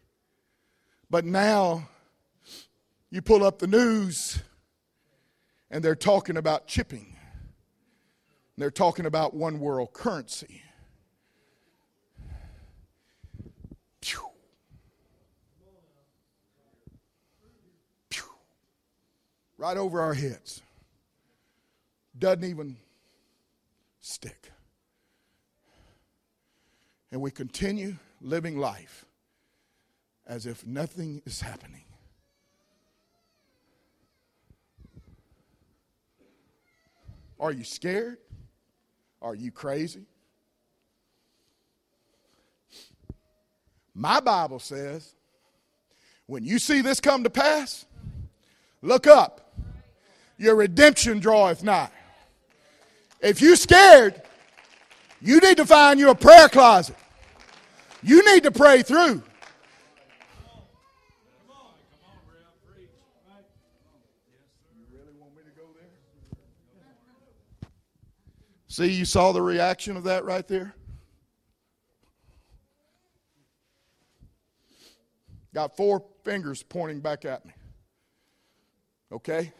[1.10, 1.90] But now
[3.10, 4.40] you pull up the news
[5.70, 7.16] and they're talking about chipping.
[8.58, 10.62] They're talking about one world currency.
[14.00, 14.20] Pew.
[18.10, 18.24] Pew.
[19.58, 20.62] Right over our heads.
[22.18, 22.78] Doesn't even
[24.02, 24.52] stick.
[27.12, 29.06] And we continue living life
[30.28, 31.84] as if nothing is happening.
[37.40, 38.20] Are you scared?
[39.24, 40.06] Are you crazy?
[43.96, 45.16] My Bible says
[46.28, 47.86] when you see this come to pass,
[48.82, 49.54] look up.
[50.38, 51.90] Your redemption draweth nigh.
[53.22, 54.22] If you're scared,
[55.22, 56.98] you need to find you a prayer closet.
[58.02, 59.24] You need to pray through.
[68.74, 70.74] See, you saw the reaction of that right there?
[75.54, 77.52] Got four fingers pointing back at me.
[79.12, 79.54] Okay?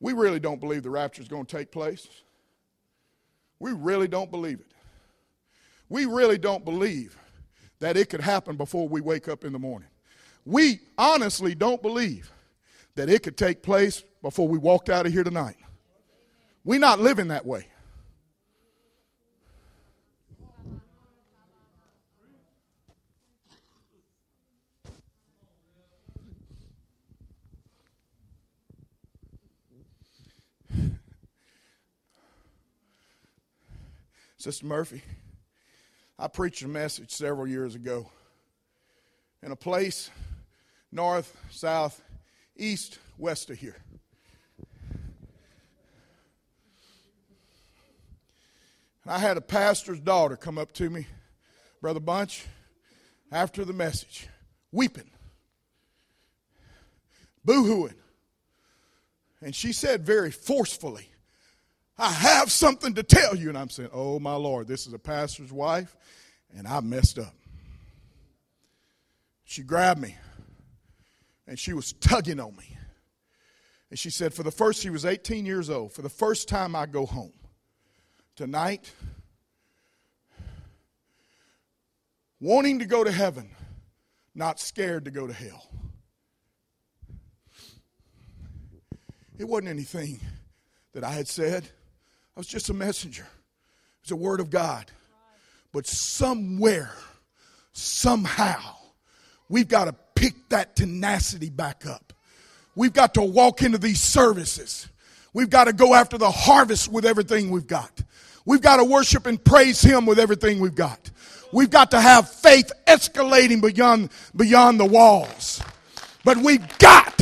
[0.00, 2.08] We really don't believe the rapture is going to take place.
[3.60, 4.72] We really don't believe it.
[5.88, 7.16] We really don't believe
[7.78, 9.90] that it could happen before we wake up in the morning.
[10.44, 12.32] We honestly don't believe
[12.96, 15.54] that it could take place before we walked out of here tonight.
[16.64, 17.66] We're not living that way.
[34.38, 35.02] Sister Murphy,
[36.18, 38.10] I preached a message several years ago
[39.42, 40.10] in a place
[40.92, 42.02] north, south,
[42.54, 43.76] east, west of here.
[49.06, 51.06] I had a pastor's daughter come up to me,
[51.82, 52.46] Brother Bunch,
[53.30, 54.28] after the message,
[54.72, 55.10] weeping,
[57.44, 57.96] boo hooing.
[59.42, 61.10] And she said very forcefully,
[61.98, 63.50] I have something to tell you.
[63.50, 65.94] And I'm saying, Oh, my Lord, this is a pastor's wife,
[66.56, 67.34] and I messed up.
[69.44, 70.16] She grabbed me,
[71.46, 72.78] and she was tugging on me.
[73.90, 75.92] And she said, For the first, she was 18 years old.
[75.92, 77.34] For the first time I go home
[78.36, 78.90] tonight,
[82.40, 83.50] wanting to go to heaven,
[84.34, 85.68] not scared to go to hell.
[89.38, 90.20] It wasn't anything
[90.92, 91.64] that I had said.
[92.36, 93.26] I was just a messenger.
[93.26, 94.90] It was a word of God.
[95.72, 96.92] But somewhere,
[97.72, 98.76] somehow,
[99.48, 102.12] we've got to pick that tenacity back up.
[102.76, 104.88] We've got to walk into these services.
[105.32, 108.02] We've got to go after the harvest with everything we've got.
[108.46, 111.10] We've got to worship and praise Him with everything we've got.
[111.52, 115.62] We've got to have faith escalating beyond, beyond the walls.
[116.24, 117.20] But we've got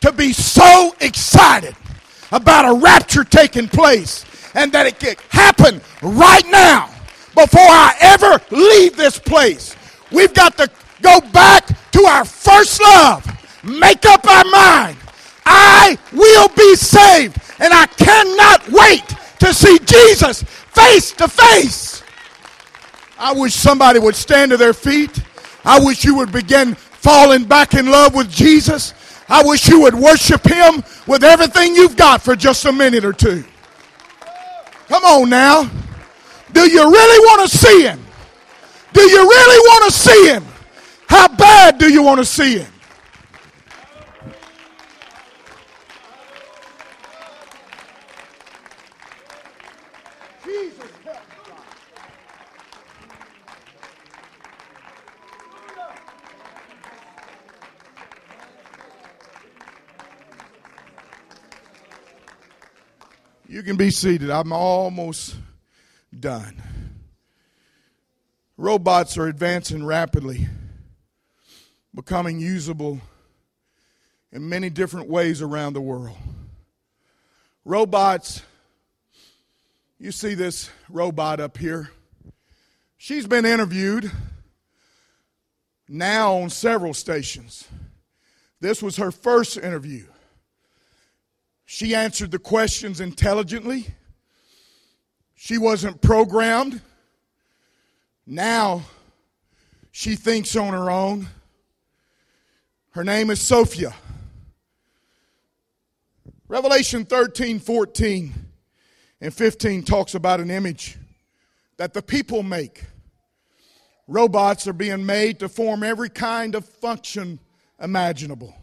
[0.00, 1.74] to be so excited
[2.30, 4.24] about a rapture taking place
[4.54, 6.88] and that it can happen right now
[7.34, 9.76] before I ever leave this place.
[10.10, 10.70] We've got to
[11.00, 13.26] go back to our first love,
[13.64, 14.96] make up our mind.
[15.44, 19.04] I will be saved, and I cannot wait
[19.42, 22.02] to see Jesus face to face.
[23.18, 25.20] I wish somebody would stand to their feet.
[25.64, 28.94] I wish you would begin falling back in love with Jesus.
[29.28, 33.12] I wish you would worship Him with everything you've got for just a minute or
[33.12, 33.44] two.
[34.88, 35.68] Come on now.
[36.52, 38.00] Do you really want to see Him?
[38.92, 40.44] Do you really want to see Him?
[41.08, 42.72] How bad do you want to see Him?
[63.52, 64.30] You can be seated.
[64.30, 65.36] I'm almost
[66.18, 66.62] done.
[68.56, 70.48] Robots are advancing rapidly,
[71.94, 73.02] becoming usable
[74.32, 76.16] in many different ways around the world.
[77.66, 78.40] Robots,
[79.98, 81.90] you see this robot up here.
[82.96, 84.10] She's been interviewed
[85.90, 87.68] now on several stations.
[88.60, 90.06] This was her first interview.
[91.74, 93.86] She answered the questions intelligently.
[95.34, 96.82] She wasn't programmed.
[98.26, 98.82] Now
[99.90, 101.28] she thinks on her own.
[102.90, 103.94] Her name is Sophia.
[106.46, 108.34] Revelation 13, 14,
[109.22, 110.98] and 15 talks about an image
[111.78, 112.84] that the people make.
[114.06, 117.38] Robots are being made to form every kind of function
[117.80, 118.54] imaginable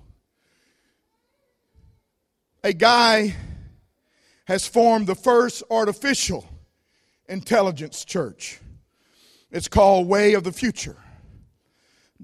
[2.64, 3.36] a guy
[4.46, 6.48] has formed the first artificial
[7.28, 8.60] intelligence church.
[9.52, 10.98] It's called Way of the Future.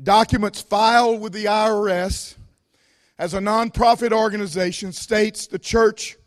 [0.01, 2.35] Documents filed with the IRS
[3.17, 6.17] as a nonprofit organization states the church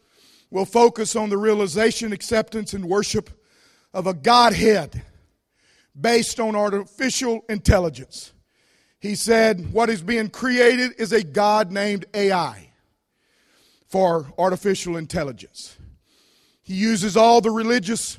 [0.50, 3.28] will focus on the realization, acceptance, and worship
[3.92, 5.02] of a Godhead
[6.00, 8.32] based on artificial intelligence.
[9.00, 12.67] He said, What is being created is a God named AI
[13.88, 15.76] for artificial intelligence.
[16.62, 18.18] He uses all the religious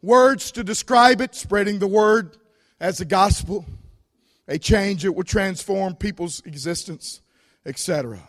[0.00, 2.38] words to describe it, spreading the word
[2.80, 3.66] as the gospel,
[4.48, 7.20] a change that will transform people's existence,
[7.66, 8.26] etc.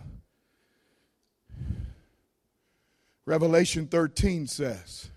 [3.25, 5.09] Revelation 13 says,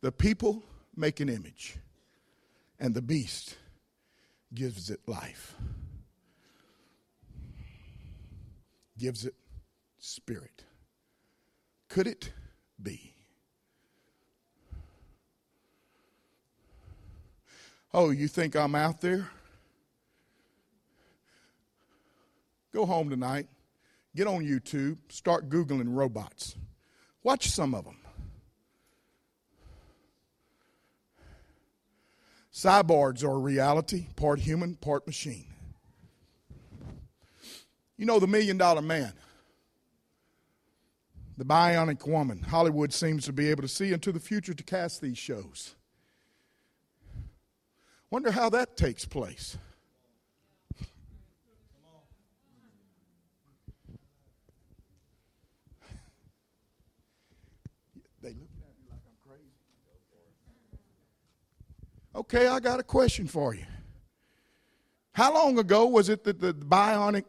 [0.00, 0.64] The people
[0.96, 1.76] make an image,
[2.80, 3.56] and the beast
[4.52, 5.54] gives it life,
[8.98, 9.34] gives it
[9.98, 10.64] spirit.
[11.90, 12.32] Could it
[12.80, 13.12] be?
[17.92, 19.28] Oh, you think I'm out there?
[22.72, 23.48] Go home tonight,
[24.14, 26.54] get on YouTube, start Googling robots.
[27.24, 27.96] Watch some of them.
[32.54, 35.46] Cyborgs are a reality, part human, part machine.
[37.96, 39.12] You know the million dollar man.
[41.40, 42.42] The Bionic Woman.
[42.42, 45.74] Hollywood seems to be able to see into the future to cast these shows.
[48.10, 49.56] Wonder how that takes place.
[58.20, 59.48] They look at me like I'm crazy.
[62.14, 63.64] Okay, I got a question for you.
[65.12, 67.24] How long ago was it that the bionic,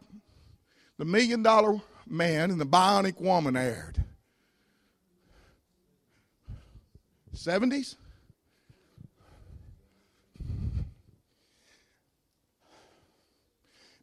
[0.98, 1.80] the million dollar
[2.12, 4.04] man and the bionic woman aired?
[7.36, 7.96] 70s?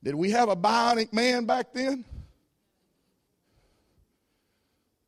[0.03, 2.05] Did we have a bionic man back then?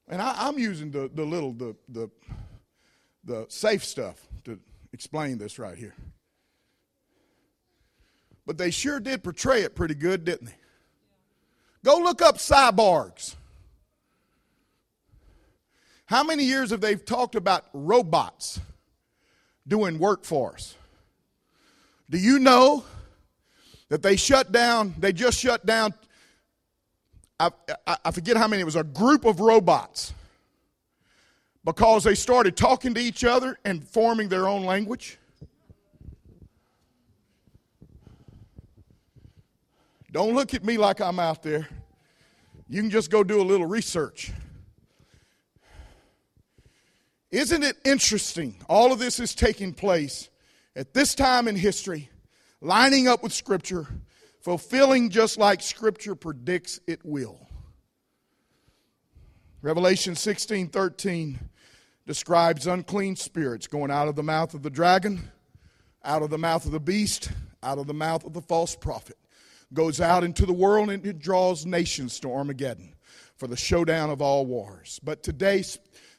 [0.08, 2.10] And I, am using the, the little, the, the,
[3.24, 4.58] the safe stuff to
[4.92, 5.94] explain this right here.
[8.44, 10.59] But they sure did portray it pretty good, didn't they?
[11.84, 13.34] Go look up cyborgs.
[16.06, 18.60] How many years have they talked about robots
[19.66, 20.74] doing work for us?
[22.10, 22.84] Do you know
[23.88, 25.94] that they shut down, they just shut down,
[27.38, 27.50] I,
[27.86, 30.12] I, I forget how many, it was a group of robots
[31.64, 35.16] because they started talking to each other and forming their own language?
[40.12, 41.68] Don't look at me like I'm out there.
[42.68, 44.32] You can just go do a little research.
[47.30, 48.56] Isn't it interesting?
[48.68, 50.28] All of this is taking place
[50.74, 52.10] at this time in history,
[52.60, 53.86] lining up with Scripture,
[54.40, 57.46] fulfilling just like Scripture predicts it will.
[59.62, 61.38] Revelation 16 13
[62.06, 65.30] describes unclean spirits going out of the mouth of the dragon,
[66.04, 67.30] out of the mouth of the beast,
[67.62, 69.16] out of the mouth of the false prophet.
[69.72, 72.94] Goes out into the world and it draws nations to Armageddon
[73.36, 75.00] for the showdown of all wars.
[75.02, 75.64] But today,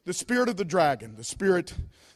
[0.06, 1.74] the spirit of the dragon, the spirit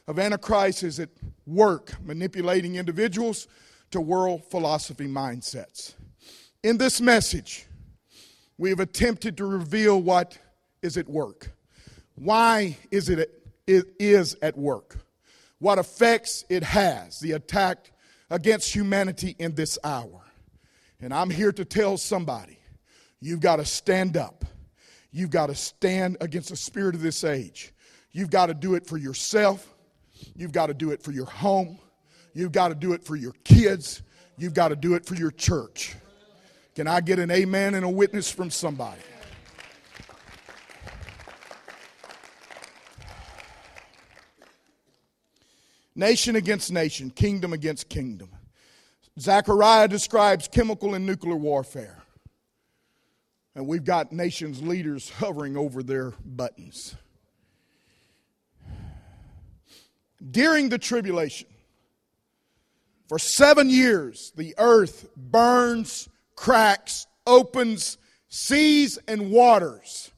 [0.08, 1.10] of Antichrist, is at
[1.46, 3.46] work manipulating individuals
[3.90, 5.94] to world philosophy mindsets.
[6.62, 7.66] In this message,
[8.58, 10.38] we have attempted to reveal what
[10.82, 11.52] is at work.
[12.16, 13.30] Why is it,
[13.66, 14.98] it is at work?
[15.58, 17.92] What effects it has, the attack
[18.30, 20.25] against humanity in this hour.
[21.00, 22.58] And I'm here to tell somebody
[23.20, 24.44] you've got to stand up.
[25.10, 27.72] You've got to stand against the spirit of this age.
[28.12, 29.74] You've got to do it for yourself.
[30.34, 31.78] You've got to do it for your home.
[32.34, 34.02] You've got to do it for your kids.
[34.36, 35.94] You've got to do it for your church.
[36.74, 39.00] Can I get an amen and a witness from somebody?
[45.94, 48.35] Nation against nation, kingdom against kingdom.
[49.18, 52.02] Zechariah describes chemical and nuclear warfare.
[53.54, 56.94] And we've got nations' leaders hovering over their buttons.
[60.30, 61.48] During the tribulation,
[63.08, 67.96] for seven years, the earth burns, cracks, opens,
[68.28, 70.10] seas, and waters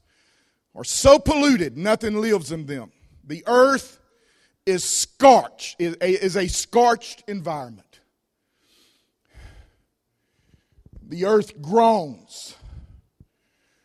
[0.75, 2.91] are so polluted, nothing lives in them.
[3.23, 3.99] The earth
[4.65, 7.88] is scorched, is a scorched environment.
[11.09, 12.55] The earth groans.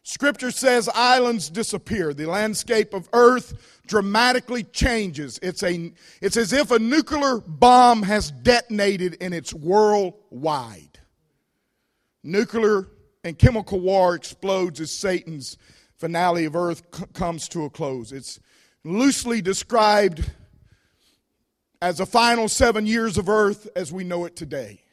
[0.03, 2.13] Scripture says islands disappear.
[2.13, 5.41] The landscape of earth dramatically changes.
[5.43, 11.01] It's, a, it's as if a nuclear bomb has detonated and it's worldwide.
[12.23, 12.89] Nuclear
[13.25, 15.57] and chemical war explodes as Satan's
[15.97, 18.13] finale of earth c- comes to a close.
[18.13, 18.39] It's
[18.85, 20.31] loosely described
[21.81, 24.84] as the final seven years of earth as we know it today.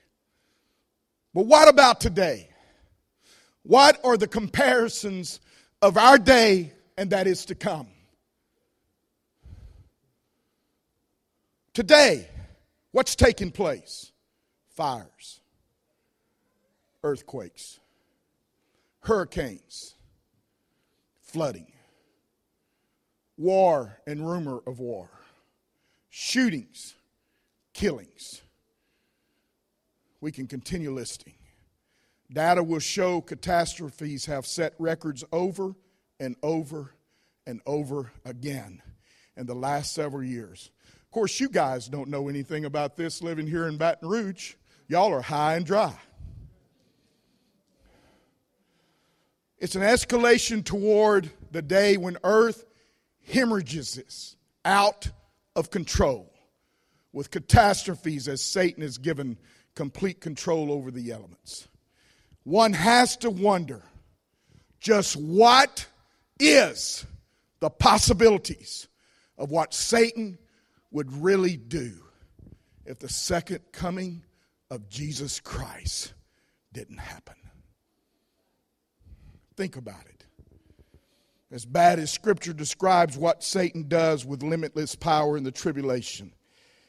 [1.33, 2.49] But what about today?
[3.63, 5.39] What are the comparisons
[5.81, 7.87] of our day and that is to come?
[11.73, 12.27] Today,
[12.91, 14.11] what's taking place?
[14.75, 15.39] Fires,
[17.03, 17.79] earthquakes,
[19.01, 19.95] hurricanes,
[21.21, 21.71] flooding,
[23.37, 25.09] war and rumor of war,
[26.09, 26.95] shootings,
[27.73, 28.41] killings.
[30.21, 31.33] We can continue listing.
[32.31, 35.75] Data will show catastrophes have set records over
[36.19, 36.93] and over
[37.45, 38.81] and over again
[39.35, 40.71] in the last several years.
[41.03, 44.53] Of course, you guys don't know anything about this living here in Baton Rouge.
[44.87, 45.93] Y'all are high and dry.
[49.57, 52.65] It's an escalation toward the day when earth
[53.27, 55.09] hemorrhages out
[55.55, 56.33] of control
[57.13, 59.37] with catastrophes as Satan is given
[59.75, 61.67] complete control over the elements
[62.43, 63.83] one has to wonder
[64.79, 65.85] just what
[66.39, 67.05] is
[67.59, 68.87] the possibilities
[69.37, 70.37] of what Satan
[70.91, 71.93] would really do
[72.85, 74.23] if the second coming
[74.69, 76.13] of Jesus Christ
[76.73, 77.35] didn't happen.
[79.55, 80.25] Think about it.
[81.51, 86.33] As bad as Scripture describes what Satan does with limitless power in the tribulation,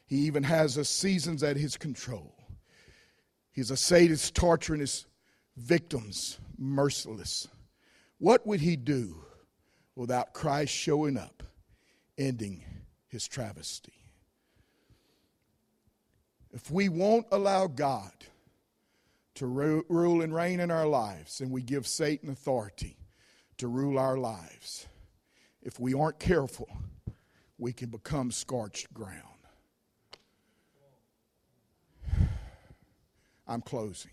[0.07, 2.35] he even has the seasons at his control.
[3.53, 5.07] He's a sadist torturing his
[5.57, 7.48] victims merciless.
[8.18, 9.24] What would he do
[9.94, 11.42] without Christ showing up,
[12.16, 12.64] ending
[13.09, 13.92] his travesty?
[16.53, 18.12] If we won't allow God
[19.34, 22.96] to rule and reign in our lives, and we give Satan authority
[23.59, 24.86] to rule our lives,
[25.62, 26.68] if we aren't careful,
[27.59, 29.32] we can become scorched ground.
[33.53, 34.12] I'm closing.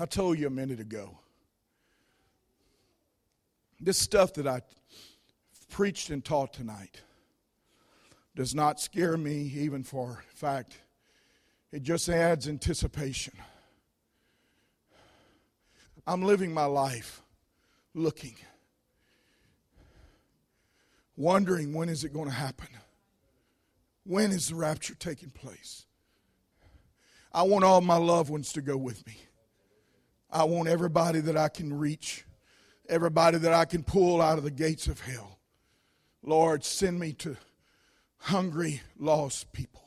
[0.00, 1.18] I told you a minute ago.
[3.78, 4.62] This stuff that I
[5.70, 7.02] preached and taught tonight
[8.36, 10.78] does not scare me, even for fact,
[11.72, 13.34] it just adds anticipation.
[16.06, 17.20] I'm living my life
[17.92, 18.36] looking,
[21.18, 22.68] wondering when is it going to happen?
[24.08, 25.84] When is the rapture taking place?
[27.30, 29.20] I want all my loved ones to go with me.
[30.30, 32.24] I want everybody that I can reach,
[32.88, 35.38] everybody that I can pull out of the gates of hell.
[36.22, 37.36] Lord, send me to
[38.16, 39.84] hungry, lost people.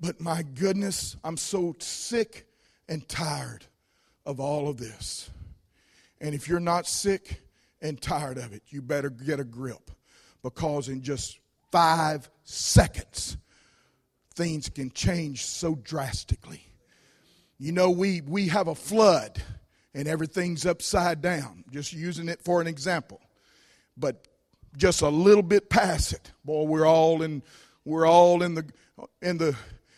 [0.00, 2.46] But my goodness, I'm so sick
[2.88, 3.66] and tired
[4.24, 5.28] of all of this.
[6.20, 7.42] And if you're not sick
[7.82, 9.90] and tired of it, you better get a grip
[10.40, 11.40] because in just
[11.76, 13.36] five seconds,
[14.34, 16.62] things can change so drastically.
[17.58, 19.42] You know, we, we have a flood
[19.92, 23.20] and everything's upside down, just using it for an example.
[23.94, 24.26] But
[24.74, 27.42] just a little bit past it, boy, we're all in,
[27.84, 28.64] we're all in the,
[29.20, 29.54] in the,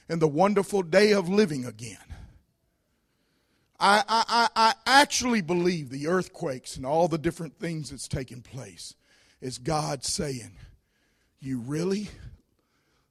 [0.08, 1.98] in the wonderful day of living again.
[3.78, 8.96] I, I, I actually believe the earthquakes and all the different things that's taking place
[9.40, 10.56] is God saying,
[11.40, 12.08] You really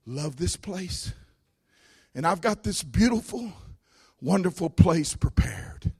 [0.05, 1.13] love this place?
[2.13, 3.51] And I've got this beautiful,
[4.21, 5.91] wonderful place prepared.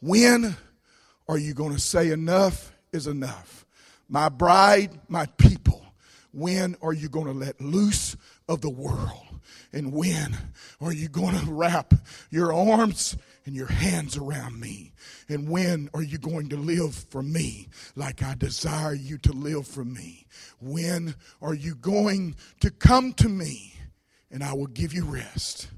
[0.00, 0.56] When
[1.28, 3.66] are you going to say enough is enough?
[4.08, 5.84] My bride, my people,
[6.32, 8.16] when are you going to let loose
[8.48, 9.25] of the world?
[9.76, 10.34] And when
[10.80, 11.92] are you going to wrap
[12.30, 13.14] your arms
[13.44, 14.94] and your hands around me?
[15.28, 19.66] And when are you going to live for me like I desire you to live
[19.66, 20.28] for me?
[20.62, 23.74] When are you going to come to me
[24.30, 25.68] and I will give you rest?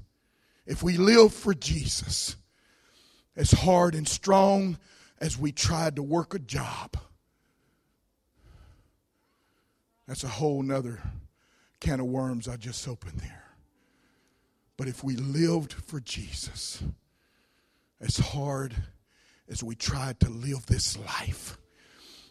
[0.65, 2.37] If we live for Jesus,
[3.35, 4.77] as hard and strong
[5.19, 6.95] as we tried to work a job,
[10.07, 11.01] that's a whole nother
[11.81, 13.48] can of worms I just opened there.
[14.79, 16.81] But if we lived for Jesus,
[17.99, 18.73] as hard
[19.49, 21.57] as we tried to live this life,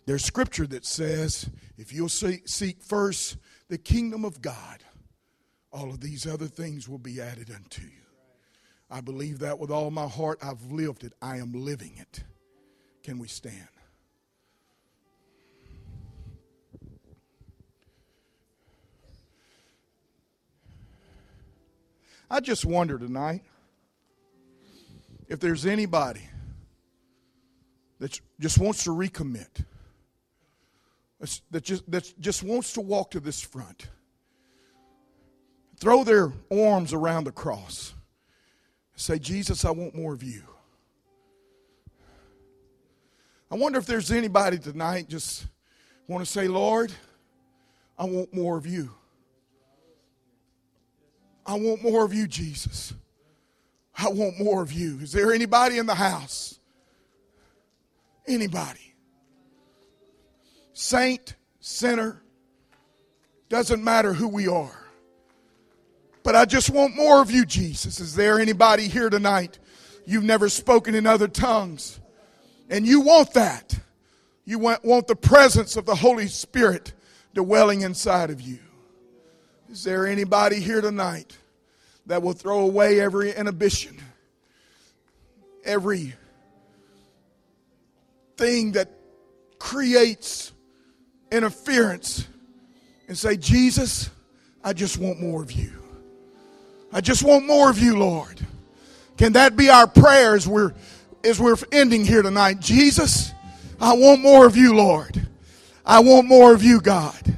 [0.06, 3.36] there's scripture that says if you'll seek first
[3.68, 4.82] the kingdom of God,
[5.70, 8.06] all of these other things will be added unto you.
[8.88, 10.38] I believe that with all my heart.
[10.40, 12.24] I've lived it, I am living it.
[13.02, 13.68] Can we stand?
[22.30, 23.42] I just wonder tonight
[25.28, 26.28] if there's anybody
[28.00, 29.64] that just wants to recommit,
[31.50, 33.88] that just, that just wants to walk to this front,
[35.80, 37.94] throw their arms around the cross,
[38.94, 40.42] say, Jesus, I want more of you.
[43.50, 45.46] I wonder if there's anybody tonight just
[46.06, 46.92] want to say, Lord,
[47.98, 48.90] I want more of you.
[51.48, 52.92] I want more of you, Jesus.
[53.96, 55.00] I want more of you.
[55.00, 56.60] Is there anybody in the house?
[58.26, 58.94] Anybody?
[60.74, 62.22] Saint, sinner,
[63.48, 64.78] doesn't matter who we are.
[66.22, 67.98] But I just want more of you, Jesus.
[67.98, 69.58] Is there anybody here tonight?
[70.04, 71.98] You've never spoken in other tongues.
[72.68, 73.78] And you want that.
[74.44, 76.92] You want, want the presence of the Holy Spirit
[77.32, 78.58] dwelling inside of you.
[79.70, 81.36] Is there anybody here tonight
[82.06, 84.00] that will throw away every inhibition,
[85.62, 86.14] every
[88.38, 88.88] thing that
[89.58, 90.52] creates
[91.30, 92.26] interference,
[93.08, 94.08] and say, Jesus,
[94.64, 95.72] I just want more of you.
[96.90, 98.40] I just want more of you, Lord.
[99.18, 100.72] Can that be our prayer as we're
[101.24, 102.60] as we're ending here tonight?
[102.60, 103.32] Jesus,
[103.78, 105.26] I want more of you, Lord.
[105.84, 107.36] I want more of you, God.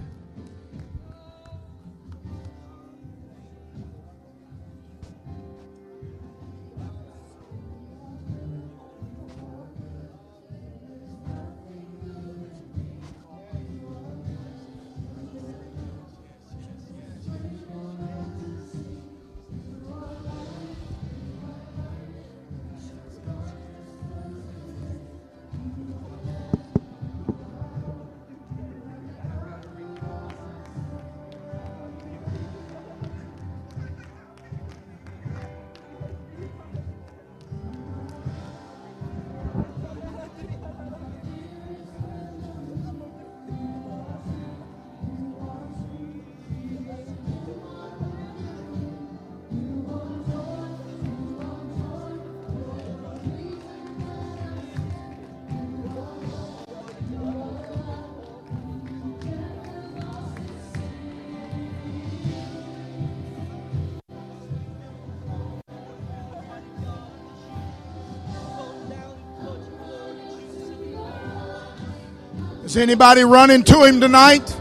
[72.70, 74.56] Is anybody running to him tonight?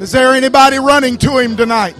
[0.00, 1.94] Is there anybody running to him tonight?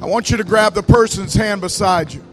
[0.00, 2.29] I want you to grab the person's hand beside you.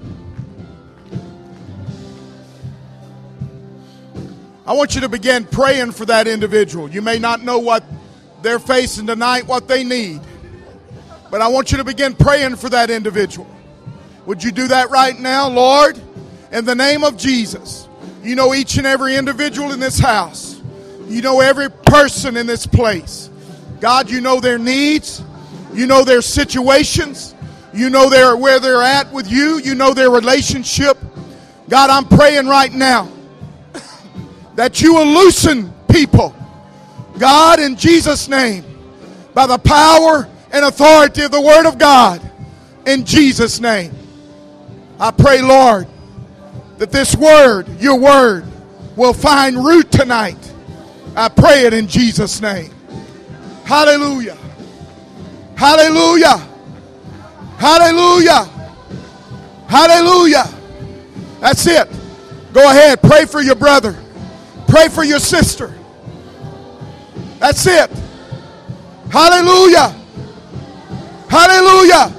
[4.67, 6.89] I want you to begin praying for that individual.
[6.89, 7.85] You may not know what
[8.41, 10.19] they're facing tonight, what they need,
[11.31, 13.47] but I want you to begin praying for that individual.
[14.25, 15.97] Would you do that right now, Lord?
[16.51, 17.87] In the name of Jesus.
[18.21, 20.61] You know each and every individual in this house.
[21.07, 23.29] You know every person in this place.
[23.79, 25.23] God, you know their needs.
[25.73, 27.35] You know their situations.
[27.73, 29.59] You know their, where they're at with you.
[29.59, 30.97] You know their relationship.
[31.69, 33.09] God, I'm praying right now
[34.57, 36.35] that you will loosen people.
[37.19, 38.65] God, in Jesus' name,
[39.35, 42.19] by the power and authority of the Word of God,
[42.87, 43.93] in Jesus' name.
[44.99, 45.87] I pray, Lord,
[46.79, 48.45] that this Word, your Word,
[48.95, 50.37] will find root tonight.
[51.15, 52.71] I pray it in Jesus' name.
[53.63, 54.37] Hallelujah.
[55.55, 56.37] Hallelujah.
[57.59, 58.43] Hallelujah.
[59.67, 60.45] Hallelujah.
[61.41, 61.87] That's it.
[62.53, 63.03] Go ahead.
[63.03, 63.95] Pray for your brother.
[64.67, 65.73] Pray for your sister.
[67.39, 67.89] That's it.
[69.09, 69.95] Hallelujah.
[71.29, 72.13] Hallelujah.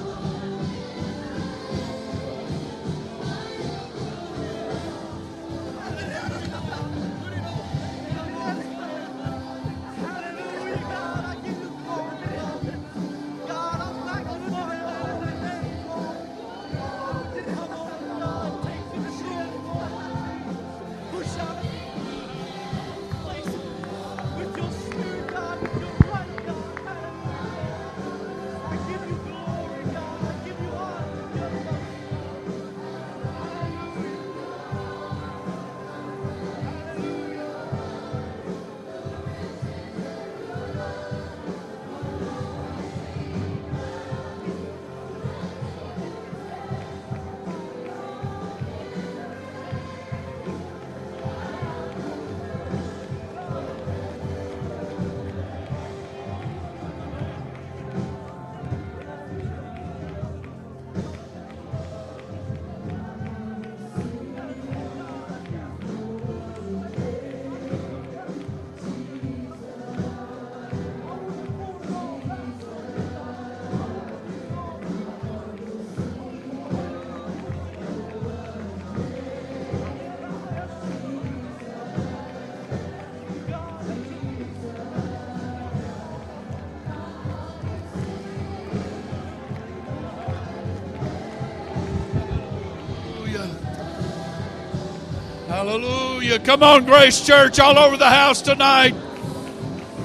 [95.69, 96.39] Hallelujah.
[96.39, 98.95] Come on, Grace Church, all over the house tonight.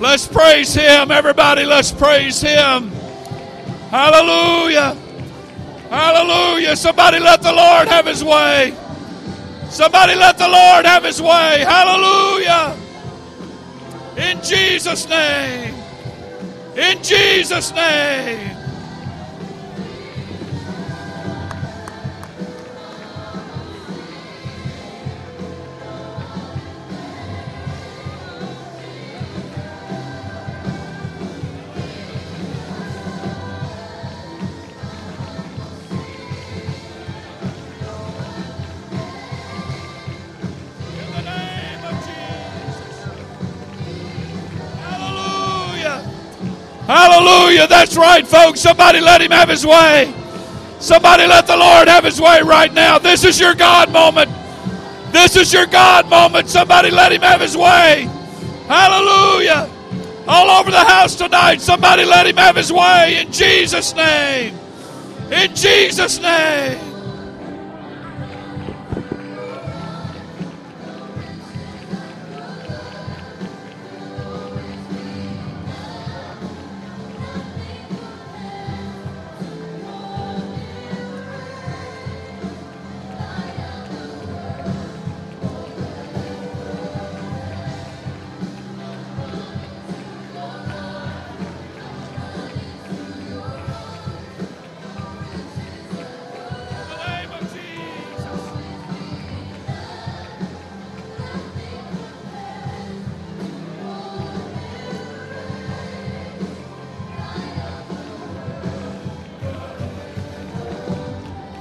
[0.02, 1.10] Let's praise Him.
[1.10, 2.90] Everybody, let's praise Him.
[3.90, 4.94] Hallelujah.
[5.90, 6.76] Hallelujah.
[6.76, 8.76] Somebody let the Lord have His way.
[9.70, 11.64] Somebody let the Lord have His way.
[11.66, 12.76] Hallelujah.
[14.18, 15.76] In Jesus' name.
[16.76, 18.53] In Jesus' name.
[47.84, 48.62] That's right, folks.
[48.62, 50.14] Somebody let him have his way.
[50.80, 52.98] Somebody let the Lord have his way right now.
[52.98, 54.32] This is your God moment.
[55.12, 56.48] This is your God moment.
[56.48, 58.08] Somebody let him have his way.
[58.70, 59.70] Hallelujah.
[60.30, 64.58] All over the house tonight, somebody let him have his way in Jesus' name.
[65.30, 66.83] In Jesus' name.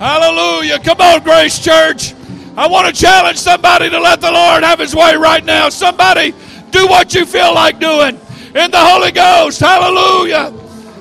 [0.02, 0.80] Hallelujah.
[0.80, 2.12] Come on, Grace Church.
[2.56, 5.68] I want to challenge somebody to let the Lord have his way right now.
[5.68, 6.34] Somebody
[6.72, 8.18] do what you feel like doing
[8.52, 9.60] in the Holy Ghost.
[9.60, 10.52] Hallelujah.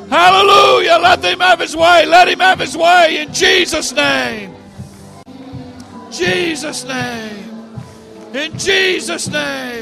[0.07, 0.99] Hallelujah.
[1.01, 2.05] Let him have his way.
[2.05, 4.53] Let him have his way in Jesus' name.
[6.11, 7.79] Jesus' name.
[8.35, 9.80] In Jesus' name.